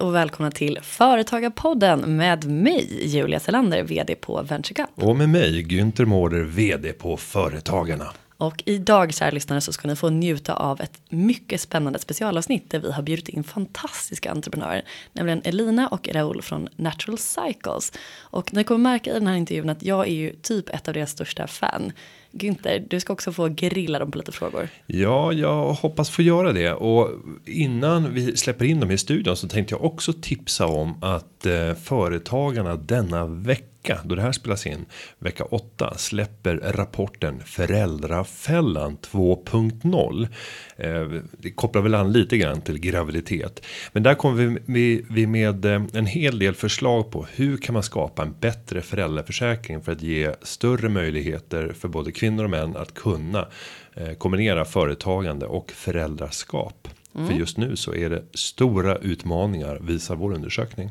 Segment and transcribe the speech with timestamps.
[0.00, 4.88] Hej och välkomna till Företagarpodden med mig, Julia Selander, vd på VentureCup.
[4.94, 8.12] Och med mig, Günther Mårder, vd på Företagarna.
[8.36, 12.78] Och idag, kära lyssnare, så ska ni få njuta av ett mycket spännande specialavsnitt där
[12.78, 14.82] vi har bjudit in fantastiska entreprenörer,
[15.12, 17.92] nämligen Elina och Raoul från Natural Cycles.
[18.18, 20.94] Och ni kommer märka i den här intervjun att jag är ju typ ett av
[20.94, 21.92] deras största fan.
[22.38, 24.68] Günther, du ska också få grilla dem på lite frågor.
[24.86, 26.72] Ja, jag hoppas få göra det.
[26.72, 27.10] Och
[27.46, 31.74] innan vi släpper in dem i studion så tänkte jag också tipsa om att eh,
[31.74, 33.66] företagarna denna vecka,
[34.04, 34.86] då det här spelas in,
[35.18, 40.28] vecka 8, släpper rapporten Föräldrafällan 2.0.
[40.76, 43.66] Eh, det kopplar väl an lite grann till graviditet.
[43.92, 47.82] Men där kommer vi, vi med eh, en hel del förslag på hur kan man
[47.82, 52.94] skapa en bättre föräldraförsäkring för att ge större möjligheter för både kvinnor och män att
[52.94, 53.48] kunna
[53.94, 56.88] eh, kombinera företagande och föräldraskap.
[57.14, 57.28] Mm.
[57.28, 60.90] För just nu så är det stora utmaningar visar vår undersökning.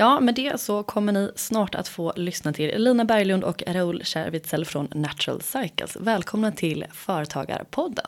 [0.00, 4.02] Ja, med det så kommer ni snart att få lyssna till Elina Berglund och Raoul
[4.04, 5.96] Kärvitzel från Natural Cycles.
[6.00, 8.06] Välkomna till Företagarpodden.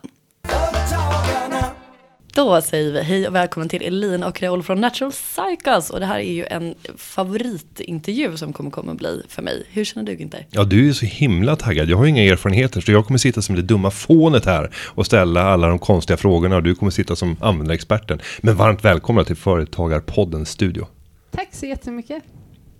[2.34, 5.90] Då säger vi hej och välkommen till Elin och Raoul från Natural Cycles.
[5.90, 9.66] Och det här är ju en favoritintervju som kommer komma att bli för mig.
[9.70, 10.44] Hur känner du Günther?
[10.50, 11.88] Ja, du är så himla taggad.
[11.88, 15.42] Jag har inga erfarenheter så jag kommer sitta som det dumma fånet här och ställa
[15.42, 18.20] alla de konstiga frågorna och du kommer sitta som användarexperten.
[18.40, 20.86] Men varmt välkomna till Företagarpoddens studio.
[21.32, 22.22] Tack så jättemycket.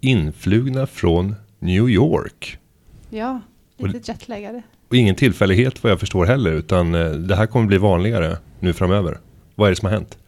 [0.00, 2.58] Influgna från New York.
[3.11, 3.41] Ja,
[3.77, 4.62] lite jetlaggade.
[4.89, 8.73] Och ingen tillfällighet vad jag förstår heller, utan eh, det här kommer bli vanligare nu
[8.73, 9.19] framöver.
[9.55, 10.19] Vad är det som har hänt?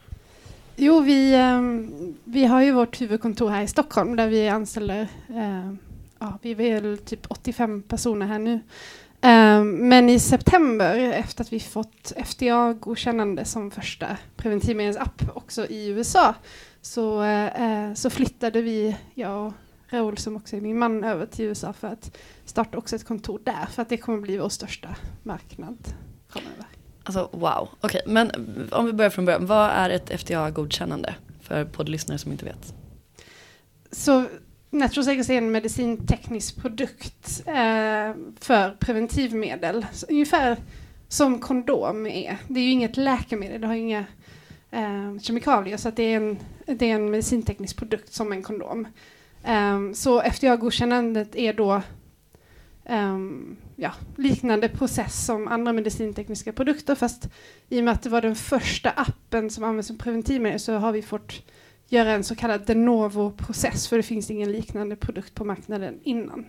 [0.76, 5.78] Jo, vi, ehm, vi har ju vårt huvudkontor här i Stockholm där vi anställer, ehm,
[6.18, 8.60] ja, vi är väl typ 85 personer här nu.
[9.20, 16.34] Ehm, men i september, efter att vi fått FDA-godkännande som första preventivmedelsapp också i USA,
[16.86, 19.52] så, eh, så flyttade vi, jag och
[19.88, 23.40] Raoul som också är min man, över till USA för att starta också ett kontor
[23.44, 25.78] där, för att det kommer bli vår största marknad
[26.28, 26.64] framöver.
[27.04, 28.30] Alltså wow, okej, okay, men
[28.72, 32.74] om vi börjar från början, vad är ett FDA-godkännande för poddlyssnare som inte vet?
[33.90, 34.26] Så
[35.04, 40.56] Cycles är en medicinteknisk produkt eh, för preventivmedel, så ungefär
[41.08, 42.36] som kondom är.
[42.48, 44.04] Det är ju inget läkemedel, det har inga
[44.74, 48.86] eh, kemikalier, så att det, är en, det är en medicinteknisk produkt som en kondom.
[49.46, 51.82] Um, så FDA-godkännandet är då
[52.88, 57.28] um, ja, liknande process som andra medicintekniska produkter fast
[57.68, 60.92] i och med att det var den första appen som används som preventivmedel så har
[60.92, 61.32] vi fått
[61.88, 66.46] göra en så kallad de novo-process för det finns ingen liknande produkt på marknaden innan.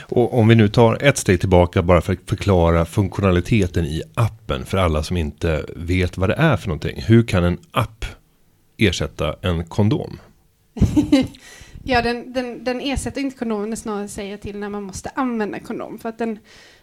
[0.00, 4.64] Och om vi nu tar ett steg tillbaka bara för att förklara funktionaliteten i appen
[4.64, 7.02] för alla som inte vet vad det är för någonting.
[7.06, 8.04] Hur kan en app
[8.76, 10.18] ersätta en kondom?
[11.90, 15.60] Ja, den, den, den ersätter inte kondomen, den snarare säger till när man måste använda
[15.60, 15.98] kondom.
[15.98, 16.38] För att den,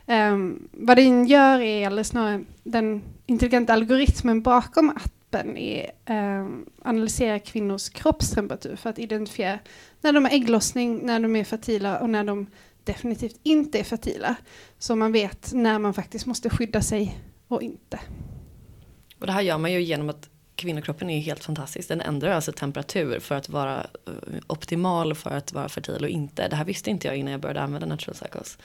[0.07, 6.65] um, vad den gör är, eller snarare den intelligenta algoritmen bakom appen är ehm, um,
[6.81, 9.59] analysera kvinnors kroppstemperatur för att identifiera
[10.01, 12.47] när de har ägglossning, när de är fertila och när de
[12.85, 14.35] definitivt inte är fertila.
[14.77, 17.99] Så man vet när man faktiskt måste skydda sig och inte.
[19.19, 21.87] Och det här gör man ju genom att kvinnokroppen är helt fantastisk.
[21.87, 26.47] Den ändrar alltså temperatur för att vara eh, optimal för att vara fertil och inte.
[26.47, 28.57] Det här visste inte jag innan jag började använda natural cycles.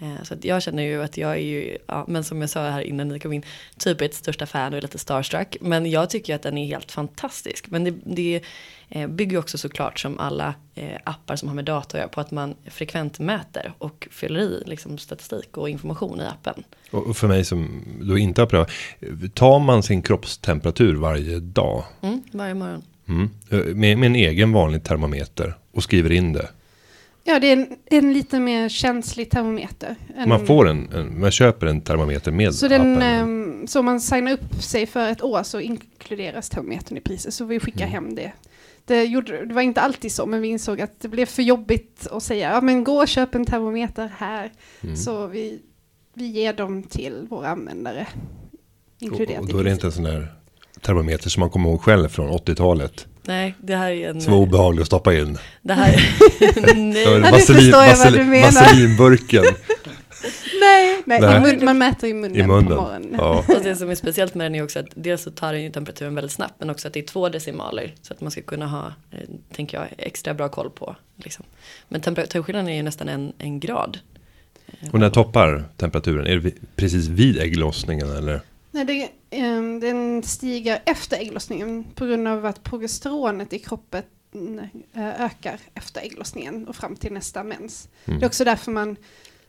[0.00, 2.80] Eh, så jag känner ju att jag är ju, ja, men som jag sa här
[2.80, 3.42] innan ni kom in,
[3.78, 5.56] typ ett största fan och är lite starstruck.
[5.60, 7.70] Men jag tycker att den är helt fantastisk.
[7.70, 8.42] Men det, det
[8.88, 12.20] eh, bygger också såklart som alla eh, appar som har med data att göra på
[12.20, 16.64] att man frekvent mäter och fyller i liksom, statistik och information i appen.
[16.90, 18.70] Och för mig som då inte har prövat,
[19.34, 21.84] tar man sin kroppstemperatur varje dag?
[22.00, 22.82] Mm, varje morgon.
[23.08, 26.48] Mm, med, med en egen vanlig termometer och skriver in det?
[27.24, 29.96] Ja, det är en, en lite mer känslig termometer.
[30.26, 34.00] man får en, en, man köper en termometer med så den, um, Så om man
[34.00, 37.34] signar upp sig för ett år så inkluderas termometern i priset.
[37.34, 37.90] Så vi skickar mm.
[37.90, 38.32] hem det.
[38.84, 42.06] Det, gjorde, det var inte alltid så, men vi insåg att det blev för jobbigt
[42.10, 44.52] att säga, ja men gå och köp en termometer här.
[44.80, 44.96] Mm.
[44.96, 45.60] Så vi,
[46.14, 48.06] vi ger dem till våra användare.
[48.98, 50.32] Inkluderat och, och då är det inte en sån där
[50.80, 53.06] termometer som man kommer ihåg själv från 80-talet.
[53.22, 54.20] Nej, det här är en...
[54.20, 55.38] Som var obehaglig att stoppa in.
[55.62, 55.90] Det här...
[56.76, 57.02] nej.
[57.02, 58.46] Ja, nu förstår jag vad du menar.
[58.46, 59.44] Vaselinburken.
[60.60, 61.40] nej, nej, nej.
[61.40, 62.66] Mun, man mäter i munnen, I munnen.
[62.66, 63.14] på morgonen.
[63.18, 63.44] Ja.
[63.48, 65.70] Och det som är speciellt med den är också att dels så tar den ju
[65.70, 68.66] temperaturen väldigt snabbt men också att det är två decimaler så att man ska kunna
[68.66, 69.18] ha, eh,
[69.52, 70.96] tänker jag, extra bra koll på.
[71.16, 71.44] Liksom.
[71.88, 73.98] Men temperaturskillnaden är ju nästan en, en grad.
[74.92, 76.26] Och när toppar temperaturen?
[76.26, 78.40] Är det precis vid ägglossningen eller?
[78.70, 79.10] Nej, det,
[79.42, 84.02] um, den stiger efter ägglossningen på grund av att progesteronet i kroppen
[84.96, 87.88] uh, ökar efter ägglossningen och fram till nästa mens.
[88.04, 88.20] Mm.
[88.20, 88.96] Det är också därför man,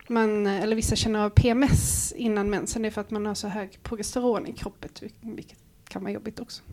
[0.07, 3.47] man, eller vissa känner av PMS innan mensen, det är för att man har så
[3.47, 4.89] hög progesteron i kroppen,
[5.21, 5.57] vilket
[5.87, 6.63] kan vara jobbigt också.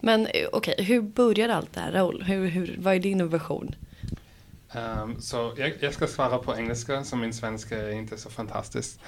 [0.00, 2.22] Men eh, okej, okay, hur började allt det här Raoul?
[2.22, 3.74] Hur, hur, vad är din version?
[4.74, 9.00] Um, så jag, jag, ska svara på engelska, så min svenska är inte så fantastisk.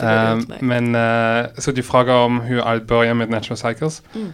[0.00, 4.02] Um, men uh, så du frågar om hur allt börjar med Natural Cycles.
[4.14, 4.32] Mm.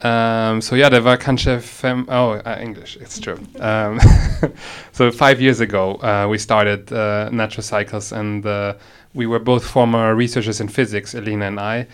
[0.00, 3.38] Um, så ja, det var kanske fem, oh, uh, English, it's true.
[3.54, 4.00] Um,
[4.92, 8.72] so five years ago uh, we started uh, Natural Cycles and uh,
[9.14, 11.86] we were both former researchers in physics, Elina and I,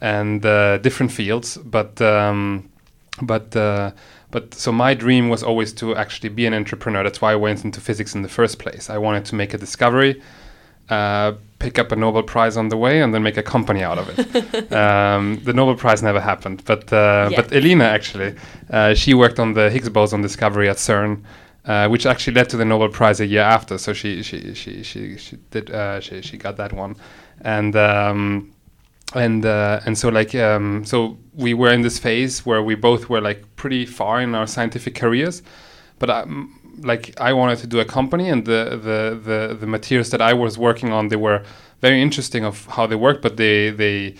[0.00, 2.68] and uh, different fields, but um,
[3.22, 3.56] but
[4.30, 7.02] but so my dream was always to actually be an entrepreneur.
[7.02, 8.88] That's why I went into physics in the first place.
[8.88, 10.22] I wanted to make a discovery,
[10.90, 13.98] uh, pick up a Nobel Prize on the way, and then make a company out
[13.98, 14.72] of it.
[14.72, 18.34] um, the Nobel Prize never happened, but uh, but Elina actually,
[18.70, 21.22] uh, she worked on the Higgs boson discovery at CERN.
[21.64, 24.82] Uh, which actually led to the Nobel Prize a year after, so she she she
[24.82, 26.96] she, she did uh, she she got that one,
[27.42, 28.54] and um,
[29.14, 33.10] and uh, and so like um, so we were in this phase where we both
[33.10, 35.42] were like pretty far in our scientific careers,
[35.98, 36.24] but I,
[36.82, 40.32] like I wanted to do a company, and the, the the the materials that I
[40.34, 41.42] was working on they were
[41.80, 44.14] very interesting of how they worked, but they they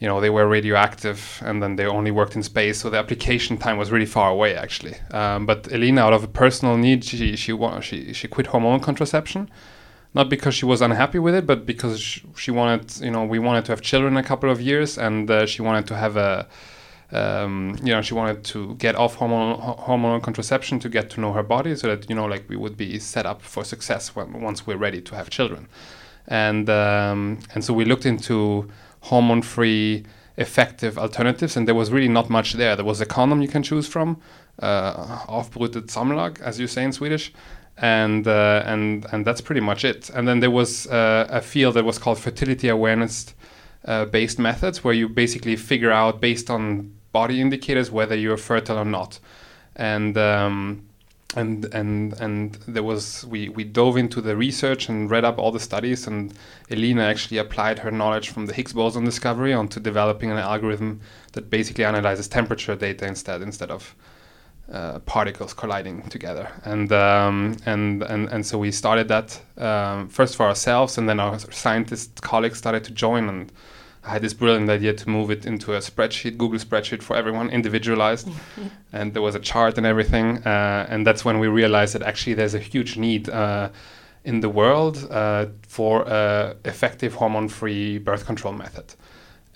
[0.00, 3.56] you know they were radioactive and then they only worked in space so the application
[3.56, 4.94] time was really far away actually.
[5.10, 9.50] Um, but elena out of a personal need she she she, she quit hormonal contraception
[10.16, 13.66] not because she was unhappy with it, but because she, wanted, you know, we wanted
[13.66, 16.46] to have children a couple of years, and uh, she wanted to have a,
[17.12, 21.32] um, you know, she wanted to get off hormonal hormonal contraception to get to know
[21.32, 24.40] her body, so that you know, like we would be set up for success when,
[24.40, 25.68] once we're ready to have children,
[26.26, 28.68] and um, and so we looked into
[29.02, 30.04] hormone-free,
[30.36, 32.74] effective alternatives, and there was really not much there.
[32.74, 34.20] There was a condom you can choose from,
[34.58, 37.32] uh, samlag, as you say in Swedish,
[37.76, 40.10] and uh, and and that's pretty much it.
[40.10, 43.34] And then there was uh, a field that was called fertility awareness
[43.84, 48.78] uh, based methods, where you basically figure out based on body indicators whether you're fertile
[48.78, 49.20] or not.
[49.94, 50.58] And um,
[51.34, 55.52] and and and there was we we dove into the research and read up all
[55.52, 56.06] the studies.
[56.08, 56.32] And
[56.70, 61.00] Elena actually applied her knowledge from the Higgs boson discovery onto developing an algorithm
[61.32, 63.94] that basically analyzes temperature data instead instead of
[64.72, 70.36] uh, particles colliding together, and um, and and and so we started that um, first
[70.36, 73.52] for ourselves, and then our scientist colleagues started to join, and
[74.06, 77.50] I had this brilliant idea to move it into a spreadsheet, Google spreadsheet for everyone,
[77.50, 78.28] individualized,
[78.92, 82.34] and there was a chart and everything, uh, and that's when we realized that actually
[82.34, 83.28] there's a huge need.
[83.28, 83.68] Uh,
[84.24, 86.04] in the world uh, for
[86.64, 88.96] effective hormone-free birth control method,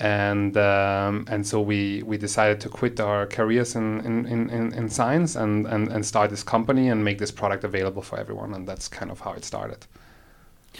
[0.01, 4.89] and um, and so we we decided to quit our careers in in, in, in
[4.89, 8.67] science and, and and start this company and make this product available for everyone and
[8.67, 9.87] that's kind of how it started.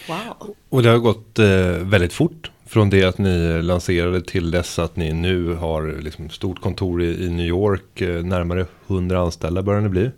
[0.09, 0.55] Wow.
[0.69, 1.47] Och det har gått eh,
[1.85, 6.61] väldigt fort från det att ni lanserade till dess att ni nu har liksom stort
[6.61, 10.11] kontor i, New York, eh, närmare 100 anställda börjar ni bli.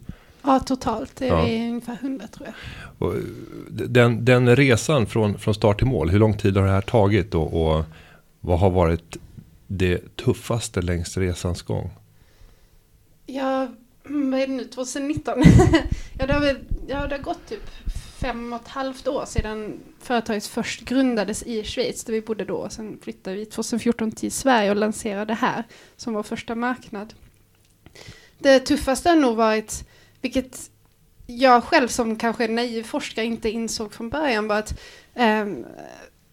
[0.42, 1.44] Ja, totalt är ja.
[1.44, 3.08] vi ungefär 100 tror jag.
[3.08, 3.14] Och
[3.68, 7.34] den, den resan från, från start till mål, hur lång tid har det här tagit?
[7.34, 7.84] Och, och
[8.40, 9.16] vad har varit
[9.66, 11.90] det tuffaste längs resans gång?
[13.26, 13.68] Ja,
[14.02, 15.42] vad är det nu, 2019?
[16.18, 17.70] ja, det har väl, ja, det har gått typ
[18.22, 22.68] fem och ett halvt år sedan företaget först grundades i Schweiz, där vi bodde då.
[22.68, 25.64] Sen flyttade vi 2014 till Sverige och lanserade här
[25.96, 27.14] som vår första marknad.
[28.38, 29.88] Det tuffaste har nog varit,
[30.20, 30.70] vilket
[31.26, 34.80] jag själv som kanske naiv forskare inte insåg från början, var att
[35.14, 35.46] eh,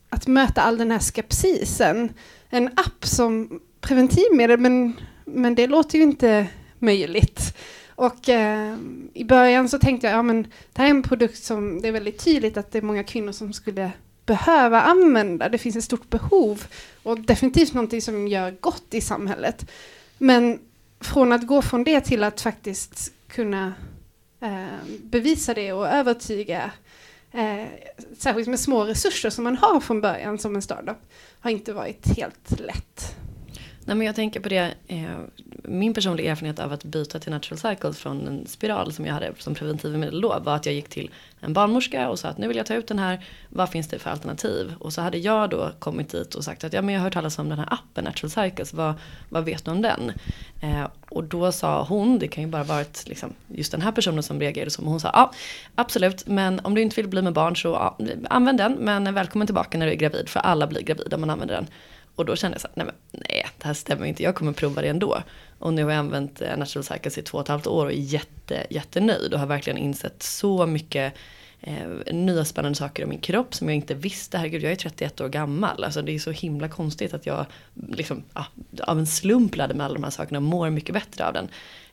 [0.10, 2.14] att möta all den här skepsisen.
[2.50, 4.94] En app som preventivmedel, men,
[5.26, 6.48] men det låter ju inte
[6.80, 7.58] möjligt.
[8.00, 8.78] Och eh,
[9.14, 11.92] i början så tänkte jag, ja men det här är en produkt som det är
[11.92, 13.92] väldigt tydligt att det är många kvinnor som skulle
[14.26, 15.50] behöva använda.
[15.50, 16.64] Det finns ett stort behov
[17.04, 19.72] och definitivt någonting som gör gott i samhället.
[20.18, 20.60] Men
[21.00, 23.74] från att gå från det till att faktiskt kunna
[24.42, 26.72] eh, bevisa det och övertyga
[27.32, 27.68] eh,
[28.18, 30.98] särskilt med små resurser som man har från början som en startup,
[31.40, 33.16] har inte varit helt lätt.
[33.90, 35.10] Nej, men jag tänker på det, eh,
[35.64, 39.32] min personliga erfarenhet av att byta till Natural Cycles från en spiral som jag hade
[39.38, 42.58] som preventivmedel då var att jag gick till en barnmorska och sa att nu vill
[42.58, 44.74] jag ta ut den här, vad finns det för alternativ?
[44.80, 47.14] Och så hade jag då kommit dit och sagt att ja men jag har hört
[47.14, 48.94] talas om den här appen Natural Cycles, vad,
[49.30, 50.12] vad vet du om den?
[50.62, 54.24] Eh, och då sa hon, det kan ju bara varit liksom, just den här personen
[54.24, 55.32] som reagerade som hon sa, ja
[55.76, 57.98] absolut, men om du inte vill bli med barn så ja,
[58.30, 61.30] använd den, men välkommen tillbaka när du är gravid, för alla blir gravida om man
[61.30, 61.68] använder den.
[62.20, 64.54] Och då kände jag så här, nej, men, nej det här stämmer inte, jag kommer
[64.54, 65.24] prova det ändå.
[65.60, 67.92] Och nu har jag använt eh, Natural Cycles i två och ett halvt år och
[67.92, 71.14] är jätte, jättenöjd och har verkligen insett så mycket
[71.62, 74.38] eh, nya spännande saker om min kropp som jag inte visste.
[74.38, 75.84] Herregud, jag är 31 år gammal.
[75.84, 78.46] Alltså det är så himla konstigt att jag liksom, ja,
[78.82, 81.48] av en slump lärde mig alla de här sakerna och mår mycket bättre av den.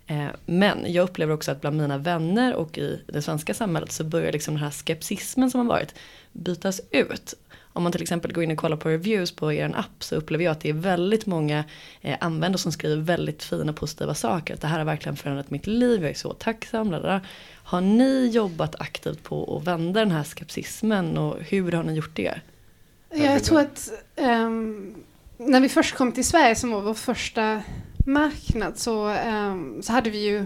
[0.07, 4.05] Eh, men jag upplever också att bland mina vänner och i det svenska samhället så
[4.05, 5.95] börjar liksom den här skepsismen som har varit
[6.33, 7.35] bytas ut.
[7.77, 10.45] Om man till exempel går in och kollar på reviews på er app så upplever
[10.45, 11.65] jag att det är väldigt många
[12.01, 14.55] eh, användare som skriver väldigt fina positiva saker.
[14.55, 16.91] Att det här har verkligen förändrat mitt liv, jag är så tacksam.
[16.91, 17.21] Ladda.
[17.65, 22.17] Har ni jobbat aktivt på att vända den här skepsismen och hur har ni gjort
[22.17, 22.41] det?
[23.11, 24.95] Jag tror att um,
[25.37, 27.63] när vi först kom till Sverige som var vår första
[28.07, 30.45] marknad så, um, så hade vi ju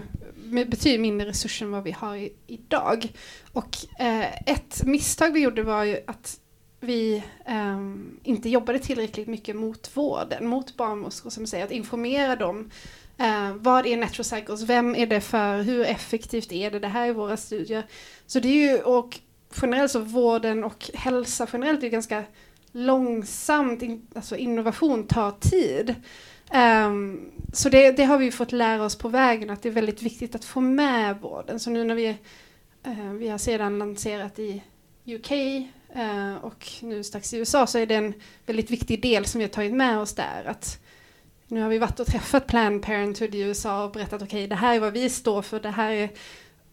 [0.65, 3.11] betydligt mindre resurser än vad vi har i, idag.
[3.53, 6.37] Och uh, ett misstag vi gjorde var ju att
[6.83, 12.71] vi um, inte jobbade tillräckligt mycket mot vården, mot barnmorskor som säger att informera dem.
[13.21, 15.61] Uh, vad är Natural Vem är det för?
[15.61, 16.79] Hur effektivt är det?
[16.79, 17.83] Det här är våra studier.
[18.25, 19.19] Så det är ju, och
[19.61, 22.23] generellt så vården och hälsa generellt är ganska
[22.71, 25.95] långsamt, in, alltså innovation tar tid.
[26.53, 30.01] Um, så det, det, har vi fått lära oss på vägen att det är väldigt
[30.01, 31.59] viktigt att få med vården.
[31.59, 32.09] Så nu när vi,
[32.87, 34.63] uh, vi har sedan lanserat i
[35.05, 35.31] UK
[35.95, 38.13] uh, och nu strax i USA så är det en
[38.45, 40.45] väldigt viktig del som vi har tagit med oss där.
[40.45, 40.79] Att
[41.47, 44.55] nu har vi varit och träffat Planned Parenthood i USA och berättat okej okay, det
[44.55, 46.09] här är vad vi står för, det här är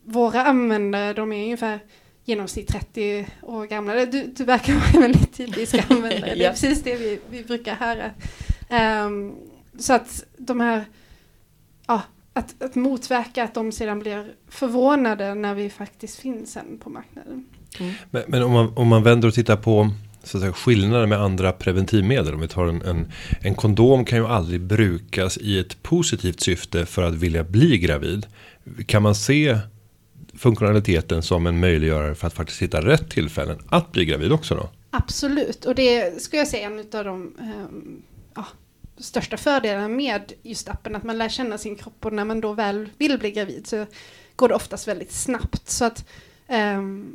[0.05, 1.81] våra användare, de är ungefär
[2.25, 4.07] genomsnitt 30 år gamla.
[4.07, 7.75] Du, du verkar vara en väldigt typisk användare, det är precis det vi, vi brukar
[7.75, 8.11] höra.
[9.07, 9.37] Um,
[9.79, 10.85] så att de här,
[11.87, 16.91] ja, att, att motverka att de sedan blir förvånade när vi faktiskt finns sen på
[16.91, 17.47] marknaden.
[17.81, 17.93] Mm.
[18.11, 19.91] Men, men, om, man, om man vänder och tittar på
[20.29, 22.35] så säga, skillnader med andra preventivmedel.
[22.35, 26.87] Om vi tar en, en, en kondom kan ju aldrig brukas i ett positivt syfte
[26.87, 28.27] för att vilja bli gravid.
[28.87, 29.59] Kan man se
[30.35, 34.69] funktionaliteten som en möjliggörare för att faktiskt hitta rätt tillfällen att bli gravid också då?
[34.91, 38.03] Absolut, och det skulle jag säga är en av de um,
[38.35, 38.47] ja,
[38.99, 42.53] största fördelarna med just appen, att man lär känna sin kropp och när man då
[42.53, 43.87] väl vill bli gravid så
[44.37, 45.69] går det oftast väldigt snabbt.
[45.69, 46.05] Så att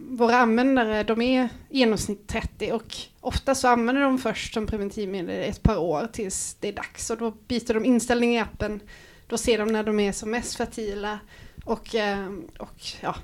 [0.09, 5.49] våra användare, de är i genomsnitt 30 och ofta så använder de först som preventivmedel
[5.49, 8.79] ett par år tills det är dags och då byter de inställning i appen.
[9.27, 11.19] Då ser de när de är som mest fertila
[11.65, 13.15] och, um, och ja,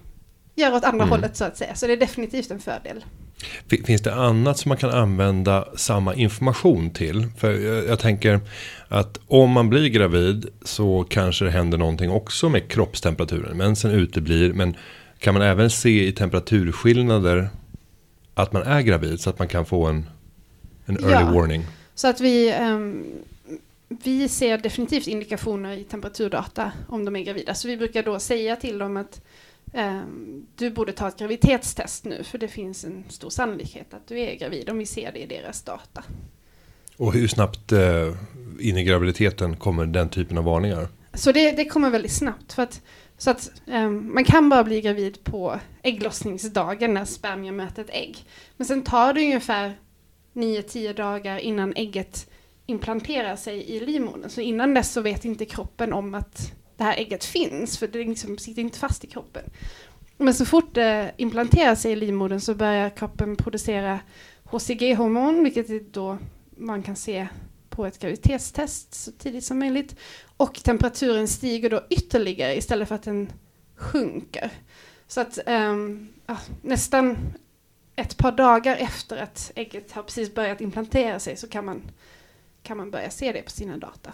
[0.56, 1.10] gör åt andra mm.
[1.10, 1.76] hållet så att säga.
[1.76, 3.06] Så det är definitivt en fördel.
[3.86, 7.28] Finns det annat som man kan använda samma information till?
[7.38, 8.40] För jag, jag, tänker
[8.88, 13.58] att om man blir gravid så kanske det händer någonting också med kroppstemperaturen.
[13.58, 14.76] Mensen uteblir men
[15.20, 17.50] kan man även se i temperaturskillnader
[18.34, 20.10] att man är gravid så att man kan få en,
[20.86, 21.66] en early ja, warning?
[21.96, 23.06] Så att vi, um,
[23.88, 27.54] vi ser definitivt indikationer i temperaturdata om de är gravida.
[27.54, 29.22] Så vi brukar då säga till dem att
[29.74, 34.20] um, du borde ta ett graviditetstest nu för det finns en stor sannolikhet att du
[34.20, 36.04] är gravid om vi ser det i deras data.
[36.98, 38.16] Och hur snabbt uh,
[38.60, 40.88] in i graviditeten kommer den typen av varningar?
[41.14, 42.54] Så det, det kommer väldigt snabbt.
[42.54, 42.82] för att
[43.20, 48.26] så att um, man kan bara bli gravid på ägglossningsdagen när spermier möter ett ägg.
[48.58, 49.74] Men sen tar det ungefär
[50.34, 52.30] 9-10 dagar innan ägget
[52.66, 54.30] implanterar sig i livmodern.
[54.30, 58.00] Så innan dess så vet inte kroppen om att det här ägget finns, för det
[58.00, 59.44] liksom sitter inte fast i kroppen.
[60.18, 64.00] Men så fort det implanterar sig i livmodern så börjar kroppen producera
[64.44, 66.18] HCG-hormon, vilket då
[66.58, 67.28] man kan se
[67.70, 69.96] på ett graviditetstest så tidigt som möjligt.
[70.40, 73.32] Och temperaturen stiger då ytterligare istället för att den
[73.76, 74.52] sjunker.
[75.08, 77.18] Så att um, ja, nästan
[77.96, 81.82] ett par dagar efter att ägget har precis börjat implantera sig så kan man,
[82.64, 84.12] kan man börja se det på sina data.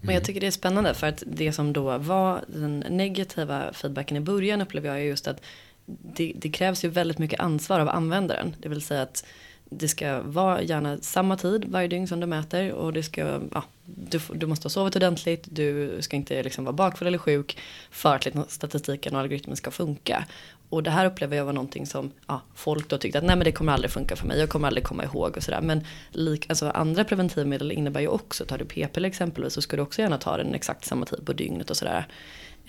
[0.00, 4.16] Men jag tycker det är spännande för att det som då var den negativa feedbacken
[4.16, 5.42] i början upplever jag just att
[5.86, 8.56] det, det, krävs ju väldigt mycket ansvar av användaren.
[8.58, 9.24] Det vill säga att
[9.64, 13.64] det ska vara gärna samma tid varje dygn som du mäter och det ska, ja,
[13.96, 17.58] du, du måste ha sovit ordentligt, du ska inte liksom vara bakfull eller sjuk
[17.90, 20.24] för att liksom statistiken och algoritmen ska funka.
[20.70, 23.44] Och det här upplever jag var någonting som ja, folk då tyckte att nej men
[23.44, 25.60] det kommer aldrig funka för mig, jag kommer aldrig komma ihåg och sådär.
[25.60, 29.82] Men lik, alltså, andra preventivmedel innebär ju också, tar du p-piller exempelvis så ska du
[29.82, 32.06] också gärna ta den exakt samma tid på dygnet och sådär.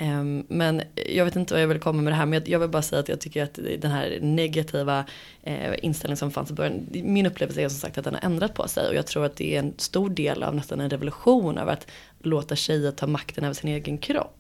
[0.02, 2.60] Um, men jag vet inte vad jag vill komma med det här men jag, jag
[2.60, 5.06] vill bara säga att jag tycker att den här negativa
[5.44, 8.54] eh, inställningen som fanns i början, min upplevelse är som sagt att den har ändrat
[8.54, 11.58] på sig och jag tror att det är en stor del av nästan en revolution
[11.58, 11.88] av att
[12.20, 14.39] låta tjejer ta makten över sin egen kropp.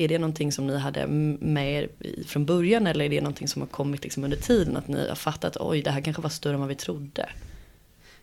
[0.00, 1.88] Är det någonting som ni hade med er
[2.26, 5.14] från början eller är det någonting som har kommit liksom under tiden att ni har
[5.14, 7.28] fattat oj det här kanske var större än vad vi trodde?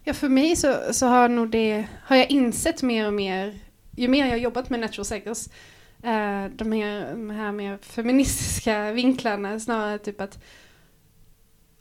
[0.04, 3.60] Ja, för mig så, så har nog det, har jag insett mer och mer,
[3.96, 5.50] ju mer jag har jobbat med natural cycles,
[6.04, 10.40] eh, de, här, de här mer feministiska vinklarna, snarare typ att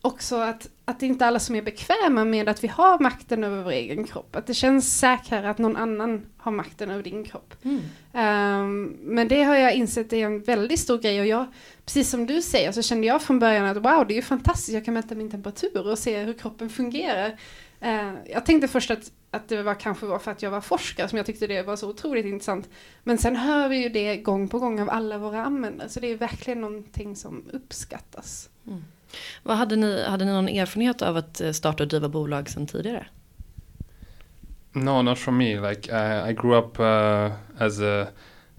[0.05, 3.45] också att, att det inte är alla som är bekväma med att vi har makten
[3.45, 4.37] över vår egen kropp.
[4.37, 7.55] Att det känns säkrare att någon annan har makten över din kropp.
[7.63, 7.81] Mm.
[8.13, 11.47] Um, men det har jag insett är en väldigt stor grej och jag,
[11.85, 14.75] precis som du säger, så kände jag från början att wow, det är ju fantastiskt,
[14.75, 17.29] jag kan mäta min temperatur och se hur kroppen fungerar.
[17.83, 21.09] Uh, jag tänkte först att, att det var kanske var för att jag var forskare
[21.09, 22.69] som jag tyckte det var så otroligt intressant.
[23.03, 26.07] Men sen hör vi ju det gång på gång av alla våra användare, så det
[26.07, 28.49] är verkligen någonting som uppskattas.
[28.67, 28.85] Mm.
[29.43, 32.67] Vad hade, ni, hade ni någon erfarenhet av att eh, starta och driva bolag sedan
[32.67, 33.07] tidigare?
[34.73, 35.61] No, not for me.
[35.61, 38.09] Like I, I grew up uh, as a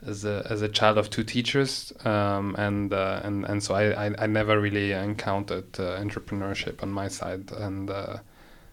[0.07, 4.07] as a as a child of two teachers, um, and uh, and and so I,
[4.07, 8.17] I, I never really encountered uh, entrepreneurship on my side, and uh,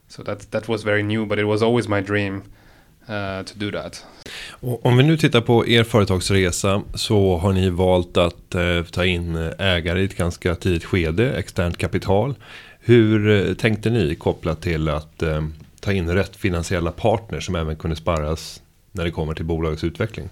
[0.09, 1.27] so that that was very new.
[1.27, 2.45] But it was always my dream
[3.13, 4.05] uh, to do that.
[4.51, 9.05] Och om vi nu tittar på er företagsresa så har ni valt att eh, ta
[9.05, 12.35] in ägare i ett ganska tidigt skede, externt kapital.
[12.81, 15.23] Hur eh, tänkte ni kopplat till att
[15.81, 20.29] ta in rätt finansiella partners som även kunde sparras när det kommer till bolagets utveckling?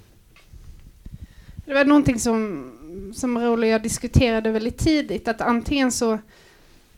[1.65, 2.71] Det var någonting som,
[3.15, 6.19] som Raoul och jag diskuterade väldigt tidigt, att antingen så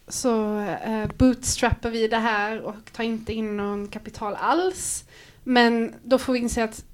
[0.08, 5.04] så eh, bootstrappar vi det här och tar inte in någon kapital alls.
[5.44, 6.84] Men då får vi inse att,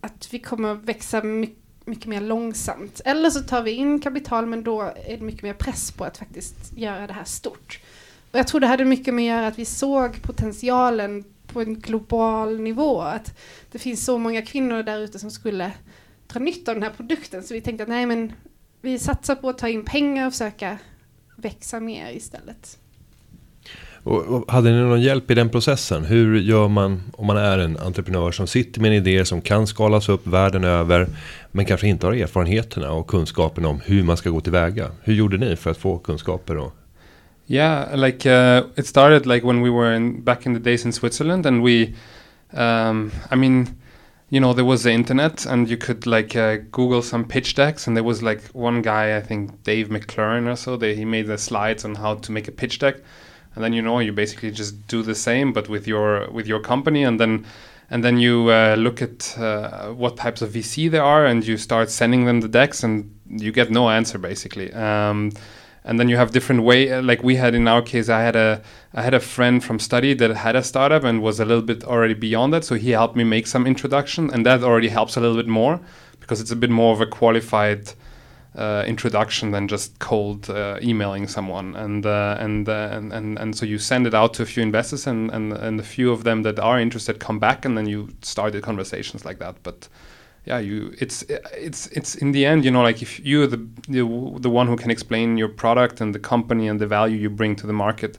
[0.00, 3.00] att vi kommer växa mycket, mycket mer långsamt.
[3.04, 6.18] Eller så tar vi in kapital men då är det mycket mer press på att
[6.18, 7.80] faktiskt göra det här stort.
[8.32, 11.80] Och jag tror det hade mycket med att göra att vi såg potentialen på en
[11.80, 13.00] global nivå.
[13.00, 13.38] Att
[13.72, 15.72] det finns så många kvinnor där ute som skulle
[16.26, 17.42] dra nytta av den här produkten.
[17.42, 18.32] Så vi tänkte att nej men
[18.80, 20.78] vi satsar på att ta in pengar och försöka
[21.36, 22.78] växa mer istället.
[24.04, 26.04] Och, hade ni någon hjälp i den processen?
[26.04, 29.66] Hur gör man om man är en entreprenör som sitter med en idé som kan
[29.66, 31.06] skalas upp världen över
[31.52, 34.90] men kanske inte har erfarenheterna och kunskapen om hur man ska gå tillväga?
[35.02, 36.56] Hur gjorde ni för att få kunskaper?
[36.56, 36.72] Och
[37.46, 40.92] Yeah, like uh, it started like when we were in, back in the days in
[40.92, 41.92] Switzerland, and we,
[42.52, 43.66] um, I mean,
[44.30, 47.86] you know, there was the internet, and you could like uh, Google some pitch decks,
[47.86, 51.26] and there was like one guy, I think Dave McLaren or so, that he made
[51.26, 52.96] the slides on how to make a pitch deck,
[53.54, 56.60] and then you know you basically just do the same but with your with your
[56.60, 57.02] company.
[57.02, 57.46] And then
[57.90, 61.58] and then you uh, look at uh, what types of VC there are and you
[61.58, 64.72] start sending them the decks and you get no answer basically.
[64.72, 65.32] Um,
[65.84, 68.62] and then you have different way like we had in our case I had a
[68.94, 71.84] I had a friend from study that had a startup and was a little bit
[71.84, 72.64] already beyond that.
[72.64, 75.80] So he helped me make some introduction and that already helps a little bit more
[76.20, 77.92] because it's a bit more of a qualified
[78.56, 81.74] uh, introduction than just cold uh, emailing someone.
[81.74, 84.62] And, uh, and, uh, and and and so you send it out to a few
[84.62, 87.86] investors, and, and and a few of them that are interested come back, and then
[87.86, 89.56] you start the conversations like that.
[89.62, 89.88] But
[90.44, 91.22] yeah, you it's
[91.56, 94.02] it's it's in the end, you know, like if you're the the,
[94.40, 97.56] the one who can explain your product and the company and the value you bring
[97.56, 98.18] to the market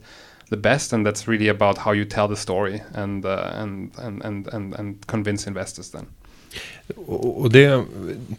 [0.50, 4.22] the best and that's really about how you tell the story and uh, and, and
[4.24, 6.06] and and and convince investors then
[7.06, 7.84] Och det,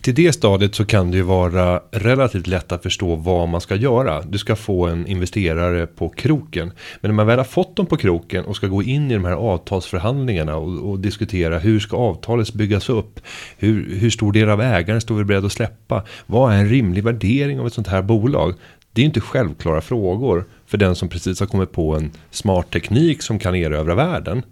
[0.01, 3.75] till det stadiet så kan det ju vara relativt lätt att förstå vad man ska
[3.75, 4.21] göra.
[4.21, 6.71] Du ska få en investerare på kroken.
[7.01, 9.25] Men när man väl har fått dem på kroken och ska gå in i de
[9.25, 13.19] här avtalsförhandlingarna och, och diskutera hur ska avtalet byggas upp?
[13.57, 16.03] Hur, hur stor del av ägaren står vi beredda att släppa?
[16.25, 18.53] Vad är en rimlig värdering av ett sånt här bolag?
[18.91, 23.21] Det är inte självklara frågor för den som precis har kommit på en smart teknik
[23.21, 24.43] som kan erövra världen.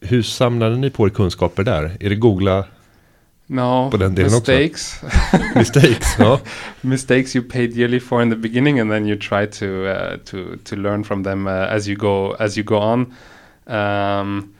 [0.00, 1.96] Hur samlade ni på er kunskaper där?
[2.00, 2.64] Är det googla
[3.48, 5.02] No, på den delen mistakes.
[5.02, 5.58] också.
[5.58, 6.40] mistakes, ja.
[6.80, 10.56] mistakes you paid dearly for in the beginning, and then you try to uh, to
[10.64, 13.00] to learn from them uh, as you go as you go on.
[13.66, 14.52] Um,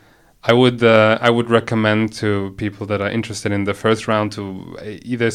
[0.49, 4.33] I would uh, I would recommend to people that are interested in the first round
[4.33, 5.31] to either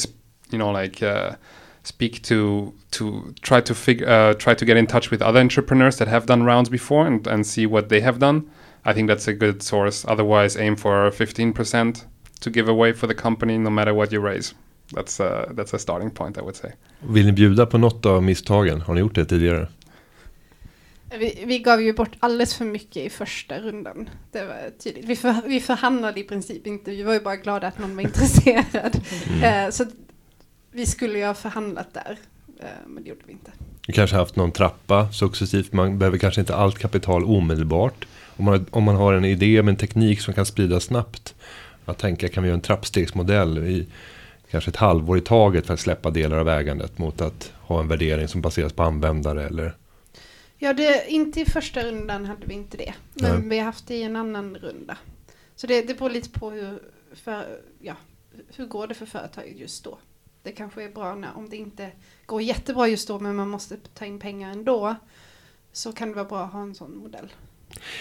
[0.50, 1.36] you know like uh,
[1.84, 5.98] speak to to try to figure uh, try to get in touch with other entrepreneurs
[5.98, 8.50] that have done rounds before and, and see what they have done.
[8.86, 10.06] I think that's a good source.
[10.08, 12.06] Otherwise, aim for fifteen percent
[12.42, 14.56] to give away for the company no matter what you raise.
[14.94, 16.72] That's a, that's a starting point I would say.
[17.00, 18.82] Vill ni bjuda på något av misstagen?
[18.82, 19.68] Har ni gjort det tidigare?
[21.20, 24.10] Vi, vi gav ju bort alldeles för mycket i första rundan.
[24.32, 25.06] Det var tydligt.
[25.06, 26.92] Vi, för, vi förhandlade i princip inte.
[26.92, 29.02] Vi var ju bara glada att någon var intresserad.
[29.30, 29.66] Mm.
[29.66, 29.86] Uh, så
[30.72, 32.18] vi skulle ju ha förhandlat där.
[32.60, 33.52] Uh, men det gjorde vi inte.
[33.88, 35.74] Du kanske haft någon trappa successivt.
[35.74, 38.08] Man behöver kanske inte allt kapital omedelbart.
[38.38, 41.36] Om man, om man har en idé med en teknik som kan spridas snabbt
[41.92, 43.88] att tänka kan vi göra en trappstegsmodell i
[44.52, 47.88] kanske ett halvår i taget för att släppa delar av ägandet mot att ha en
[47.88, 49.76] värdering som baseras på användare eller
[50.64, 52.94] Ja, det, inte i första rundan hade vi inte det.
[53.14, 53.50] Men Nej.
[53.50, 54.98] vi har haft det i en annan runda.
[55.56, 56.80] Så det, det beror lite på hur,
[57.14, 57.96] för, ja,
[58.56, 59.98] hur går det för företaget just då.
[60.44, 61.92] Det kanske är bra när, om det inte
[62.26, 64.96] går jättebra just då men man måste ta in pengar ändå.
[65.72, 67.34] Så kan det vara bra att ha en sån modell.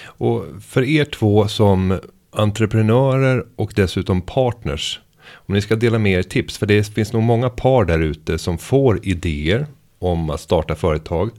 [0.04, 2.00] Och för er två som
[2.30, 5.00] entreprenörer och dessutom partners.
[5.32, 6.58] Om ni ska dela med er tips.
[6.58, 9.66] För det finns nog många par där ute som får idéer
[9.98, 11.30] om att starta företag.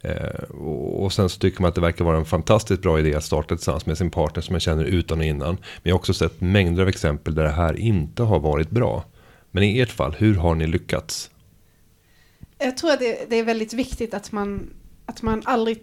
[0.00, 3.14] Eh, och och sen så tycker man att det verkar vara en fantastiskt bra idé
[3.14, 5.54] att starta tillsammans med sin partner som man känner utan och innan.
[5.54, 9.04] Men jag har också sett mängder av exempel där det här inte har varit bra.
[9.50, 11.30] Men i ert fall, hur har ni lyckats?
[12.58, 14.70] Jag tror att det, det är väldigt viktigt att man,
[15.06, 15.82] att man aldrig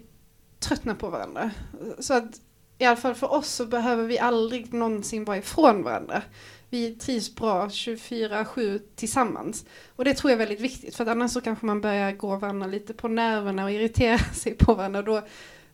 [0.60, 1.50] tröttnar på varandra.
[1.98, 2.40] Så att
[2.78, 6.22] i alla fall för oss så behöver vi aldrig någonsin vara ifrån varandra.
[6.70, 9.64] Vi trivs bra 24-7 tillsammans.
[9.96, 12.36] Och det tror jag är väldigt viktigt för att annars så kanske man börjar gå
[12.36, 14.98] varandra lite på nerverna och irritera sig på varandra.
[14.98, 15.22] Och då,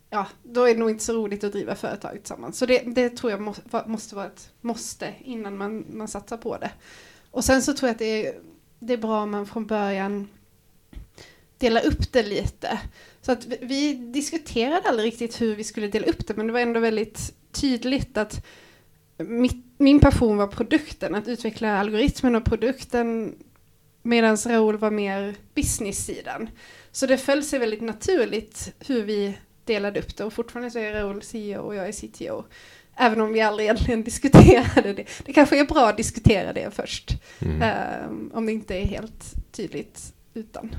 [0.09, 2.57] ja, då är det nog inte så roligt att driva företag tillsammans.
[2.57, 6.57] Så det, det tror jag må, måste vara ett måste innan man, man satsar på
[6.57, 6.71] det.
[7.31, 8.35] Och sen så tror jag att det är,
[8.79, 10.27] det är bra om man från början
[11.61, 12.79] dela upp det lite.
[13.21, 16.53] Så att vi, vi diskuterade aldrig riktigt hur vi skulle dela upp det, men det
[16.53, 18.45] var ändå väldigt tydligt att
[19.17, 23.35] mitt, min passion var produkten, att utveckla algoritmen och produkten,
[24.03, 26.49] medan Raoul var mer business-sidan.
[26.91, 30.93] Så det föll sig väldigt naturligt hur vi delade upp det och fortfarande så är
[30.93, 32.43] Raoul CEO och jag är CTO.
[32.95, 35.05] Även om vi aldrig egentligen diskuterade det.
[35.25, 37.11] Det kanske är bra att diskutera det först.
[37.41, 37.61] Mm.
[37.61, 40.75] Ehm, om det inte är helt tydligt utan.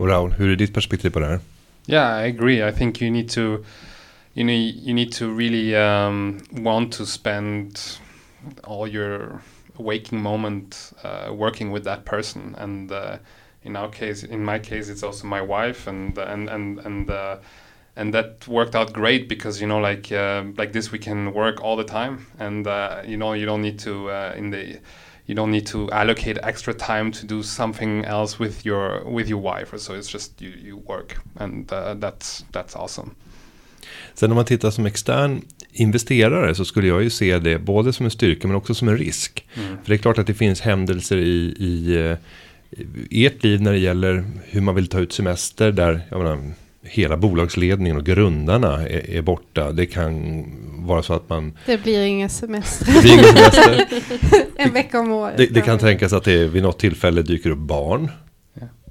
[0.00, 1.40] Och Raul, hur är ditt perspektiv på det här?
[1.86, 2.68] Yeah, I agree.
[2.68, 3.40] I think you need to,
[4.34, 4.54] you know,
[4.86, 7.80] you need to really um, want to spend
[8.64, 9.42] all your
[9.76, 12.54] waking moment uh, working with that person.
[12.58, 13.18] And uh,
[13.62, 17.36] in our case, in my case, it's also my wife, and and and and uh,
[17.96, 21.60] and that worked out great because you know, like uh, like this, we can work
[21.62, 24.78] all the time, and uh, you know, you don't need to uh, in the
[25.30, 29.40] you don't need to allocate extra time to do something else with your with your
[29.40, 33.10] wife or so it's just you you work and uh, that's that's awesome
[34.14, 38.04] Sen om man tittar som extern investerare så skulle jag ju se det både som
[38.04, 39.46] en styrka men också som en risk.
[39.54, 42.16] För det är klart att det finns händelser i, i, eh,
[43.10, 46.52] i ert liv när det gäller hur man vill ta ut semester där jag menar,
[46.82, 49.72] hela bolagsledningen och grundarna är, är borta.
[49.72, 50.44] Det kan
[50.86, 52.86] vara så att man, Det blir ingen semester.
[52.94, 53.86] det blir ingen semester.
[54.56, 55.36] en vecka om året.
[55.36, 58.10] Det, det kan tänkas att det vid något tillfälle dyker upp barn.